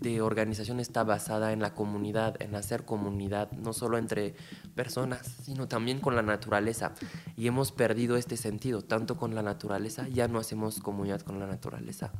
de, 0.00 0.20
organización 0.20 0.80
está 0.80 1.04
basada 1.04 1.52
en 1.52 1.60
la 1.60 1.74
comunidad, 1.74 2.34
en 2.42 2.56
hacer 2.56 2.84
comunidad, 2.84 3.52
no 3.52 3.74
solo 3.74 3.96
entre 3.96 4.34
personas, 4.74 5.36
sino 5.44 5.68
también 5.68 6.00
con 6.00 6.16
la 6.16 6.22
naturaleza. 6.22 6.94
Y 7.36 7.46
hemos 7.46 7.70
perdido 7.70 8.16
este 8.16 8.36
sentido, 8.36 8.82
tanto 8.82 9.16
con 9.16 9.36
la 9.36 9.42
naturaleza, 9.42 10.08
ya 10.08 10.26
no 10.26 10.40
hacemos 10.40 10.80
comunidad 10.80 11.20
con 11.20 11.38
la 11.38 11.46
naturaleza. 11.46 12.10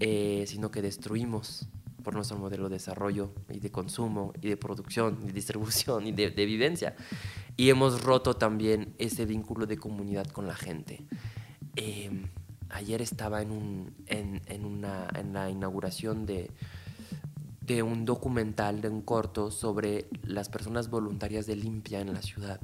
Eh, 0.00 0.44
sino 0.48 0.72
que 0.72 0.82
destruimos 0.82 1.68
por 2.02 2.14
nuestro 2.14 2.36
modelo 2.36 2.68
de 2.68 2.74
desarrollo 2.74 3.30
y 3.48 3.60
de 3.60 3.70
consumo 3.70 4.32
y 4.42 4.48
de 4.48 4.56
producción 4.56 5.18
y 5.26 5.32
distribución 5.32 6.06
y 6.06 6.12
de, 6.12 6.30
vivencia. 6.30 6.96
Y 7.56 7.70
hemos 7.70 8.02
roto 8.02 8.34
también 8.34 8.94
ese 8.98 9.24
vínculo 9.24 9.66
de 9.66 9.76
comunidad 9.76 10.26
con 10.26 10.46
la 10.46 10.56
gente. 10.56 11.04
Em, 11.76 12.26
ayer 12.70 13.00
estaba 13.02 13.40
en, 13.40 13.52
un, 13.52 13.94
en, 14.06 14.42
en, 14.46 14.64
una, 14.64 15.08
en 15.14 15.32
la 15.32 15.48
inauguración 15.48 16.26
de, 16.26 16.50
de 17.60 17.82
un 17.82 18.04
documental, 18.04 18.80
de 18.80 18.88
un 18.88 19.00
corto 19.00 19.50
sobre 19.50 20.06
las 20.24 20.48
personas 20.48 20.90
voluntarias 20.90 21.46
de 21.46 21.56
limpia 21.56 22.00
en 22.00 22.12
la 22.12 22.20
ciudad. 22.20 22.60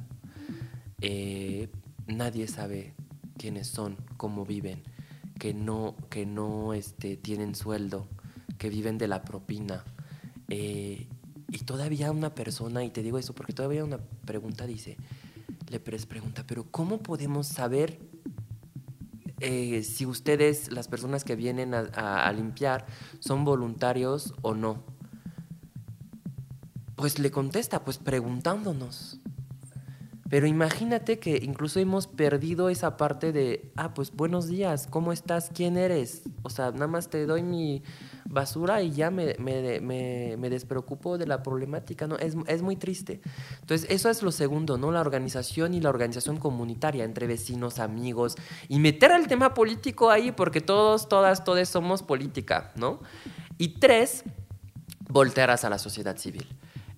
Eh, 0.99 1.69
nadie 2.07 2.47
sabe 2.47 2.93
quiénes 3.37 3.67
son, 3.67 3.97
cómo 4.17 4.45
viven 4.45 4.83
que 5.41 5.55
no, 5.55 5.95
que 6.11 6.27
no 6.27 6.75
este, 6.75 7.17
tienen 7.17 7.55
sueldo, 7.55 8.07
que 8.59 8.69
viven 8.69 8.99
de 8.99 9.07
la 9.07 9.23
propina. 9.23 9.83
Eh, 10.49 11.07
y 11.47 11.57
todavía 11.65 12.11
una 12.11 12.35
persona, 12.35 12.83
y 12.83 12.91
te 12.91 13.01
digo 13.01 13.17
eso 13.17 13.33
porque 13.33 13.51
todavía 13.51 13.83
una 13.83 13.97
pregunta 13.97 14.67
dice, 14.67 14.97
le 15.67 15.79
pregunta, 15.79 16.43
pero 16.45 16.65
¿cómo 16.69 16.99
podemos 16.99 17.47
saber 17.47 17.99
eh, 19.39 19.81
si 19.81 20.05
ustedes, 20.05 20.71
las 20.71 20.87
personas 20.87 21.23
que 21.23 21.35
vienen 21.35 21.73
a, 21.73 22.31
limpiar, 22.33 22.85
son 23.19 23.43
voluntarios 23.43 24.35
o 24.43 24.53
no? 24.53 24.83
Pues 26.95 27.17
le 27.17 27.31
contesta, 27.31 27.83
pues 27.83 27.97
preguntándonos. 27.97 29.20
Pero 30.31 30.47
imagínate 30.47 31.19
que 31.19 31.41
incluso 31.43 31.81
hemos 31.81 32.07
perdido 32.07 32.69
esa 32.69 32.95
parte 32.95 33.33
de, 33.33 33.69
ah, 33.75 33.93
pues 33.93 34.13
buenos 34.13 34.47
días, 34.47 34.87
¿cómo 34.89 35.11
estás? 35.11 35.51
¿Quién 35.53 35.75
eres? 35.75 36.21
O 36.43 36.49
sea, 36.49 36.71
nada 36.71 36.87
más 36.87 37.09
te 37.09 37.25
doy 37.25 37.43
mi 37.43 37.83
basura 38.23 38.81
y 38.81 38.91
ya 38.91 39.11
me, 39.11 39.35
me, 39.39 39.81
me, 39.81 40.49
despreocupo 40.49 41.17
de 41.17 41.27
la 41.27 41.43
problemática, 41.43 42.07
¿no? 42.07 42.15
Es, 42.15 42.37
es, 42.47 42.61
muy 42.61 42.77
triste. 42.77 43.19
Entonces, 43.59 43.85
eso 43.89 44.09
es 44.09 44.23
lo 44.23 44.31
segundo, 44.31 44.77
¿no? 44.77 44.93
La 44.93 45.01
organización 45.01 45.73
y 45.73 45.81
la 45.81 45.89
organización 45.89 46.37
comunitaria 46.37 47.03
entre 47.03 47.27
vecinos, 47.27 47.79
amigos, 47.79 48.37
y 48.69 48.79
meter 48.79 49.11
el 49.11 49.27
tema 49.27 49.53
político 49.53 50.11
ahí, 50.11 50.31
porque 50.31 50.61
todos, 50.61 51.09
todas, 51.09 51.43
todos 51.43 51.67
somos 51.67 52.03
política, 52.03 52.71
¿no? 52.77 53.01
Y 53.57 53.79
tres, 53.79 54.23
voltearas 55.09 55.65
a 55.65 55.69
la 55.69 55.77
sociedad 55.77 56.15
civil. 56.15 56.47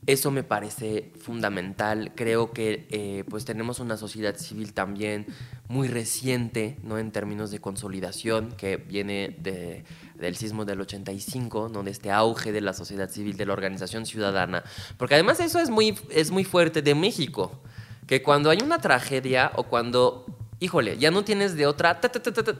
Eso 0.05 0.31
me 0.31 0.43
parece 0.43 1.11
fundamental. 1.19 2.11
Creo 2.13 2.51
que 2.51 2.87
eh, 2.89 3.23
pues 3.29 3.45
tenemos 3.45 3.79
una 3.79 3.95
sociedad 3.95 4.35
civil 4.35 4.73
también 4.73 5.27
muy 5.69 5.87
reciente, 5.87 6.77
¿no? 6.83 6.97
En 6.97 7.11
términos 7.11 7.51
de 7.51 7.59
consolidación, 7.59 8.51
que 8.51 8.75
viene 8.75 9.35
de, 9.39 9.85
del 10.15 10.35
sismo 10.35 10.65
del 10.65 10.81
85, 10.81 11.69
¿no? 11.69 11.83
De 11.83 11.91
este 11.91 12.11
auge 12.11 12.51
de 12.51 12.59
la 12.59 12.73
sociedad 12.73 13.09
civil, 13.09 13.37
de 13.37 13.45
la 13.45 13.53
organización 13.53 14.05
ciudadana. 14.05 14.63
Porque 14.97 15.15
además 15.15 15.39
eso 15.39 15.59
es 15.59 15.69
muy, 15.69 15.97
es 16.09 16.31
muy 16.31 16.43
fuerte 16.43 16.81
de 16.81 16.95
México, 16.95 17.61
que 18.05 18.21
cuando 18.21 18.49
hay 18.49 18.59
una 18.61 18.79
tragedia 18.79 19.51
o 19.55 19.63
cuando, 19.63 20.25
híjole, 20.59 20.97
ya 20.97 21.11
no 21.11 21.23
tienes 21.23 21.55
de 21.55 21.65
otra, 21.65 22.01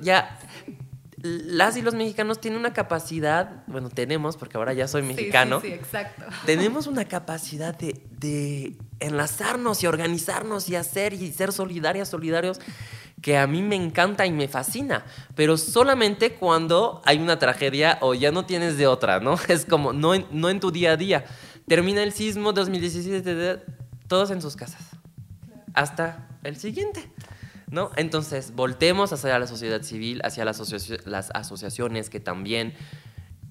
ya 0.01 0.39
las 1.23 1.77
y 1.77 1.81
los 1.81 1.95
mexicanos 1.95 2.41
tienen 2.41 2.59
una 2.59 2.73
capacidad, 2.73 3.63
bueno, 3.67 3.89
tenemos, 3.89 4.35
porque 4.35 4.57
ahora 4.57 4.73
ya 4.73 4.89
soy 4.89 5.03
mexicano. 5.03 5.61
Sí, 5.61 5.67
sí, 5.67 5.73
exacto. 5.73 6.25
Tenemos 6.45 6.85
una 6.85 7.05
capacidad 7.05 7.73
de, 7.75 8.75
enlazarnos 8.99 9.83
y 9.83 9.87
organizarnos 9.87 10.67
y 10.67 10.75
hacer 10.75 11.13
y 11.13 11.31
ser 11.31 11.53
solidarias, 11.53 12.09
solidarios, 12.09 12.59
que 13.21 13.37
a 13.37 13.47
mí 13.47 13.61
me 13.61 13.77
encanta 13.77 14.25
y 14.25 14.33
me 14.33 14.49
fascina, 14.49 15.05
pero 15.33 15.55
solamente 15.55 16.33
cuando 16.33 17.01
hay 17.05 17.19
una 17.19 17.39
tragedia 17.39 17.97
o 18.01 18.13
ya 18.13 18.31
no 18.31 18.45
tienes 18.45 18.77
de 18.77 18.87
otra, 18.87 19.21
¿no? 19.21 19.39
Es 19.47 19.63
como, 19.63 19.93
no 19.93 20.13
en, 20.13 20.25
no 20.29 20.49
en 20.49 20.59
tu 20.59 20.71
día 20.71 20.91
a 20.91 20.97
día. 20.97 21.23
Termina 21.69 22.03
el 22.03 22.11
sismo 22.11 22.51
2017, 22.51 23.63
todos 24.09 24.29
en 24.29 24.41
sus 24.41 24.57
casas. 24.57 24.81
Hasta 25.73 26.27
el 26.43 26.57
siguiente. 26.57 27.09
¿No? 27.73 27.89
Entonces, 27.95 28.53
voltemos 28.55 29.11
hacia 29.11 29.37
la 29.39 29.47
sociedad 29.47 29.81
civil, 29.81 30.21
hacia 30.23 30.45
las, 30.45 30.61
las 31.05 31.31
asociaciones 31.33 32.11
que 32.11 32.19
también 32.19 32.73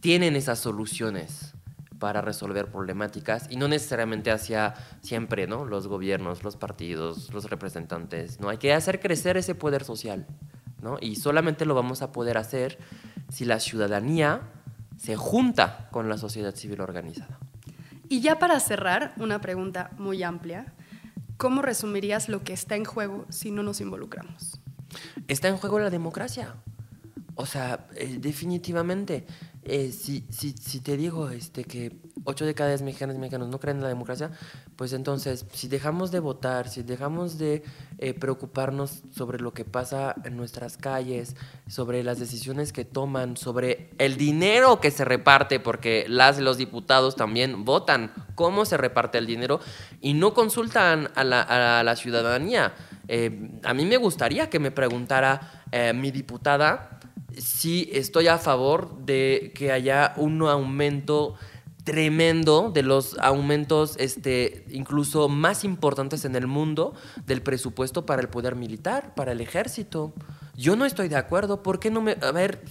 tienen 0.00 0.36
esas 0.36 0.60
soluciones 0.60 1.54
para 1.98 2.20
resolver 2.20 2.66
problemáticas 2.66 3.48
y 3.50 3.56
no 3.56 3.66
necesariamente 3.66 4.30
hacia 4.30 4.74
siempre, 5.02 5.48
¿no? 5.48 5.64
Los 5.64 5.88
gobiernos, 5.88 6.44
los 6.44 6.56
partidos, 6.56 7.32
los 7.34 7.50
representantes, 7.50 8.40
¿no? 8.40 8.48
Hay 8.48 8.58
que 8.58 8.72
hacer 8.72 9.00
crecer 9.00 9.36
ese 9.36 9.56
poder 9.56 9.82
social, 9.82 10.26
¿no? 10.80 10.98
Y 11.00 11.16
solamente 11.16 11.64
lo 11.64 11.74
vamos 11.74 12.00
a 12.00 12.12
poder 12.12 12.38
hacer 12.38 12.78
si 13.28 13.44
la 13.44 13.58
ciudadanía 13.58 14.42
se 14.96 15.16
junta 15.16 15.88
con 15.90 16.08
la 16.08 16.16
sociedad 16.16 16.54
civil 16.54 16.80
organizada. 16.80 17.38
Y 18.08 18.20
ya 18.20 18.38
para 18.38 18.60
cerrar, 18.60 19.14
una 19.16 19.40
pregunta 19.40 19.90
muy 19.98 20.22
amplia. 20.22 20.72
¿Cómo 21.42 21.60
resumirías 21.60 22.28
lo 22.28 22.44
que 22.44 22.52
está 22.52 22.76
en 22.76 22.84
juego 22.84 23.26
si 23.28 23.50
no 23.50 23.64
nos 23.64 23.80
involucramos? 23.80 24.60
Está 25.26 25.48
en 25.48 25.56
juego 25.56 25.80
la 25.80 25.90
democracia. 25.90 26.54
O 27.34 27.46
sea, 27.46 27.88
eh, 27.96 28.18
definitivamente, 28.20 29.26
eh, 29.64 29.90
si, 29.90 30.24
si, 30.30 30.52
si, 30.52 30.78
te 30.78 30.96
digo 30.96 31.30
este, 31.30 31.64
que 31.64 31.96
8 32.24 32.46
de 32.46 32.54
cada 32.54 32.70
10 32.70 32.82
mexicanos 32.82 33.16
y 33.16 33.18
mexicanos 33.18 33.48
no 33.48 33.58
creen 33.58 33.78
en 33.78 33.82
la 33.82 33.88
democracia, 33.88 34.30
pues 34.76 34.92
entonces, 34.92 35.46
si 35.52 35.68
dejamos 35.68 36.10
de 36.10 36.20
votar, 36.20 36.68
si 36.68 36.82
dejamos 36.82 37.38
de 37.38 37.62
eh, 37.98 38.14
preocuparnos 38.14 39.02
sobre 39.10 39.40
lo 39.40 39.52
que 39.52 39.64
pasa 39.64 40.14
en 40.24 40.36
nuestras 40.36 40.76
calles, 40.76 41.36
sobre 41.66 42.02
las 42.02 42.18
decisiones 42.18 42.72
que 42.72 42.84
toman, 42.84 43.36
sobre 43.36 43.90
el 43.98 44.16
dinero 44.16 44.80
que 44.80 44.90
se 44.90 45.04
reparte, 45.04 45.60
porque 45.60 46.06
las 46.08 46.38
los 46.38 46.56
diputados 46.56 47.16
también 47.16 47.64
votan 47.64 48.12
cómo 48.34 48.64
se 48.64 48.76
reparte 48.76 49.18
el 49.18 49.26
dinero 49.26 49.60
y 50.00 50.14
no 50.14 50.34
consultan 50.34 51.10
a 51.14 51.24
la, 51.24 51.42
a 51.42 51.82
la 51.84 51.96
ciudadanía. 51.96 52.74
a 53.62 53.74
mí 53.74 53.84
me 53.84 53.96
gustaría 53.96 54.48
que 54.48 54.58
me 54.58 54.70
preguntara 54.70 55.62
mi 55.94 56.10
diputada, 56.10 57.00
sí 57.36 57.88
estoy 57.92 58.28
a 58.28 58.38
favor 58.38 59.04
de 59.04 59.52
que 59.54 59.72
haya 59.72 60.14
un 60.16 60.42
aumento 60.42 61.36
tremendo 61.84 62.70
de 62.70 62.82
los 62.82 63.18
aumentos 63.18 63.96
este, 63.98 64.64
incluso 64.70 65.28
más 65.28 65.64
importantes 65.64 66.24
en 66.24 66.36
el 66.36 66.46
mundo 66.46 66.94
del 67.26 67.42
presupuesto 67.42 68.06
para 68.06 68.22
el 68.22 68.28
poder 68.28 68.56
militar, 68.56 69.14
para 69.14 69.32
el 69.32 69.40
ejército. 69.40 70.12
Yo 70.54 70.76
no 70.76 70.84
estoy 70.84 71.08
de 71.08 71.16
acuerdo. 71.16 71.62
¿Por 71.62 71.80
qué 71.80 71.90
no 71.90 72.00
me... 72.00 72.16
A 72.20 72.30
ver, 72.30 72.62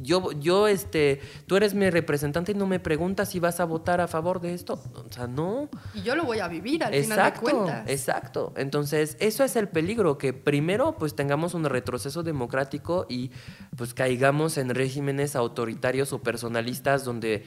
yo, 0.00 0.32
yo, 0.32 0.68
este, 0.68 1.20
tú 1.46 1.56
eres 1.56 1.74
mi 1.74 1.90
representante 1.90 2.52
y 2.52 2.54
no 2.54 2.66
me 2.66 2.80
preguntas 2.80 3.30
si 3.30 3.40
vas 3.40 3.60
a 3.60 3.64
votar 3.64 4.00
a 4.00 4.08
favor 4.08 4.40
de 4.40 4.54
esto. 4.54 4.80
O 4.94 5.12
sea, 5.12 5.26
no. 5.26 5.68
Y 5.94 6.02
yo 6.02 6.14
lo 6.14 6.24
voy 6.24 6.38
a 6.38 6.48
vivir 6.48 6.84
al 6.84 6.94
final 6.94 7.32
de 7.32 7.40
cuentas. 7.40 7.88
Exacto. 7.88 8.52
Entonces, 8.56 9.16
eso 9.20 9.44
es 9.44 9.56
el 9.56 9.68
peligro, 9.68 10.18
que 10.18 10.32
primero 10.32 10.96
pues 10.98 11.14
tengamos 11.14 11.54
un 11.54 11.64
retroceso 11.64 12.22
democrático 12.22 13.06
y 13.08 13.30
pues 13.76 13.94
caigamos 13.94 14.58
en 14.58 14.74
regímenes 14.74 15.36
autoritarios 15.36 16.12
o 16.12 16.22
personalistas 16.22 17.04
donde 17.04 17.44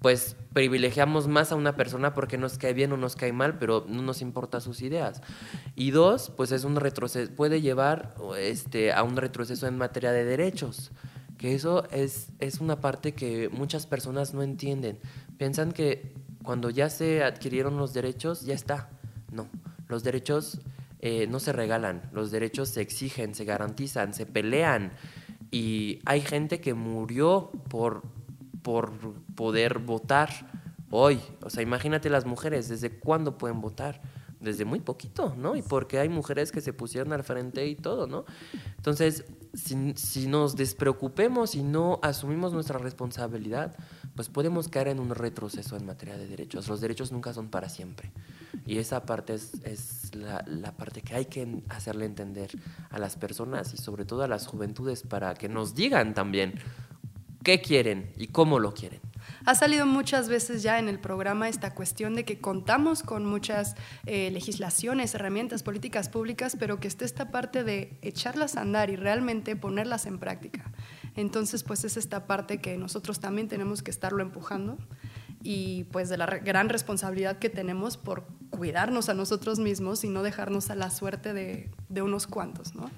pues 0.00 0.36
privilegiamos 0.52 1.28
más 1.28 1.52
a 1.52 1.56
una 1.56 1.76
persona 1.76 2.12
porque 2.14 2.36
nos 2.36 2.58
cae 2.58 2.74
bien 2.74 2.92
o 2.92 2.96
nos 2.96 3.16
cae 3.16 3.32
mal, 3.32 3.58
pero 3.58 3.84
no 3.88 4.02
nos 4.02 4.20
importa 4.20 4.60
sus 4.60 4.82
ideas. 4.82 5.22
Y 5.76 5.92
dos, 5.92 6.30
pues 6.36 6.52
es 6.52 6.64
un 6.64 6.76
retroceso, 6.76 7.32
puede 7.34 7.60
llevar 7.60 8.14
este, 8.38 8.92
a 8.92 9.02
un 9.02 9.16
retroceso 9.16 9.66
en 9.66 9.78
materia 9.78 10.12
de 10.12 10.24
derechos 10.24 10.90
que 11.42 11.56
eso 11.56 11.90
es, 11.90 12.28
es 12.38 12.60
una 12.60 12.80
parte 12.80 13.14
que 13.14 13.48
muchas 13.48 13.88
personas 13.88 14.32
no 14.32 14.44
entienden. 14.44 15.00
Piensan 15.38 15.72
que 15.72 16.14
cuando 16.44 16.70
ya 16.70 16.88
se 16.88 17.24
adquirieron 17.24 17.76
los 17.78 17.92
derechos, 17.92 18.42
ya 18.42 18.54
está. 18.54 18.90
No, 19.32 19.48
los 19.88 20.04
derechos 20.04 20.60
eh, 21.00 21.26
no 21.26 21.40
se 21.40 21.52
regalan, 21.52 22.08
los 22.12 22.30
derechos 22.30 22.68
se 22.68 22.80
exigen, 22.80 23.34
se 23.34 23.44
garantizan, 23.44 24.14
se 24.14 24.24
pelean. 24.24 24.92
Y 25.50 25.98
hay 26.04 26.20
gente 26.20 26.60
que 26.60 26.74
murió 26.74 27.50
por, 27.68 28.02
por 28.62 28.92
poder 29.34 29.80
votar 29.80 30.30
hoy. 30.92 31.18
O 31.42 31.50
sea, 31.50 31.64
imagínate 31.64 32.08
las 32.08 32.24
mujeres, 32.24 32.68
¿desde 32.68 33.00
cuándo 33.00 33.36
pueden 33.36 33.60
votar? 33.60 34.00
Desde 34.38 34.64
muy 34.64 34.78
poquito, 34.78 35.34
¿no? 35.36 35.56
Y 35.56 35.62
porque 35.62 35.98
hay 35.98 36.08
mujeres 36.08 36.52
que 36.52 36.60
se 36.60 36.72
pusieron 36.72 37.12
al 37.12 37.24
frente 37.24 37.66
y 37.66 37.74
todo, 37.74 38.06
¿no? 38.06 38.26
Entonces, 38.76 39.24
si, 39.54 40.26
nos 40.26 40.56
despreocupemos 40.56 41.54
y 41.54 41.62
no 41.62 41.98
asumimos 42.02 42.52
nuestra 42.52 42.78
responsabilidad, 42.78 43.76
pues 44.14 44.28
podemos 44.28 44.68
caer 44.68 44.88
en 44.88 45.00
un 45.00 45.10
retroceso 45.10 45.76
en 45.76 45.86
materia 45.86 46.16
de 46.16 46.26
derechos. 46.26 46.68
Los 46.68 46.80
derechos 46.80 47.12
nunca 47.12 47.32
son 47.32 47.48
para 47.48 47.68
siempre. 47.68 48.10
Y 48.66 48.78
esa 48.78 49.04
parte 49.04 49.34
es, 49.34 50.14
la, 50.14 50.72
parte 50.76 51.02
que 51.02 51.14
hay 51.14 51.26
que 51.26 51.62
hacerle 51.68 52.06
entender 52.06 52.50
a 52.90 52.98
las 52.98 53.16
personas 53.16 53.74
y 53.74 53.76
sobre 53.76 54.04
todo 54.04 54.22
a 54.22 54.28
las 54.28 54.46
juventudes 54.46 55.02
para 55.02 55.34
que 55.34 55.48
nos 55.48 55.74
digan 55.74 56.14
también 56.14 56.54
qué 57.42 57.60
quieren 57.60 58.12
y 58.16 58.28
cómo 58.28 58.58
lo 58.58 58.72
quieren. 58.72 59.00
Ha 59.44 59.54
salido 59.54 59.86
muchas 59.86 60.28
veces 60.28 60.62
ya 60.62 60.78
en 60.78 60.88
el 60.88 61.00
programa 61.00 61.48
esta 61.48 61.74
cuestión 61.74 62.14
de 62.14 62.24
que 62.24 62.40
contamos 62.40 63.02
con 63.02 63.26
muchas 63.26 63.74
eh, 64.06 64.30
legislaciones, 64.30 65.14
herramientas, 65.14 65.62
políticas 65.62 66.08
públicas, 66.08 66.56
pero 66.58 66.78
que 66.78 66.88
esté 66.88 67.04
esta 67.04 67.30
parte 67.30 67.64
de 67.64 67.98
echarlas 68.02 68.56
a 68.56 68.60
andar 68.60 68.90
y 68.90 68.96
realmente 68.96 69.56
ponerlas 69.56 70.06
en 70.06 70.18
práctica. 70.18 70.70
Entonces, 71.16 71.64
pues 71.64 71.84
es 71.84 71.96
esta 71.96 72.26
parte 72.26 72.60
que 72.60 72.78
nosotros 72.78 73.18
también 73.18 73.48
tenemos 73.48 73.82
que 73.82 73.90
estarlo 73.90 74.22
empujando 74.22 74.78
y 75.42 75.84
pues 75.84 76.08
de 76.08 76.16
la 76.16 76.26
gran 76.26 76.68
responsabilidad 76.68 77.38
que 77.38 77.50
tenemos 77.50 77.96
por 77.96 78.24
cuidarnos 78.50 79.08
a 79.08 79.14
nosotros 79.14 79.58
mismos 79.58 80.04
y 80.04 80.08
no 80.08 80.22
dejarnos 80.22 80.70
a 80.70 80.76
la 80.76 80.90
suerte 80.90 81.32
de, 81.32 81.68
de 81.88 82.02
unos 82.02 82.28
cuantos, 82.28 82.74
¿no? 82.76 82.90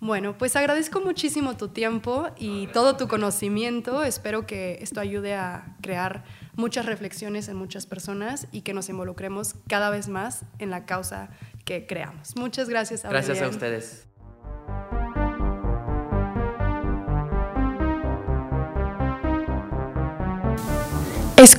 Bueno, 0.00 0.38
pues 0.38 0.56
agradezco 0.56 1.00
muchísimo 1.00 1.56
tu 1.58 1.68
tiempo 1.68 2.28
y 2.38 2.68
todo 2.68 2.96
tu 2.96 3.06
conocimiento. 3.06 4.02
Espero 4.02 4.46
que 4.46 4.78
esto 4.80 4.98
ayude 4.98 5.34
a 5.34 5.76
crear 5.82 6.24
muchas 6.56 6.86
reflexiones 6.86 7.48
en 7.48 7.56
muchas 7.56 7.86
personas 7.86 8.48
y 8.50 8.62
que 8.62 8.72
nos 8.72 8.88
involucremos 8.88 9.56
cada 9.68 9.90
vez 9.90 10.08
más 10.08 10.44
en 10.58 10.70
la 10.70 10.86
causa 10.86 11.28
que 11.66 11.86
creamos. 11.86 12.34
Muchas 12.36 12.68
gracias. 12.70 13.04
Aurelien. 13.04 13.26
Gracias 13.26 13.46
a 13.46 13.50
ustedes. 13.50 14.09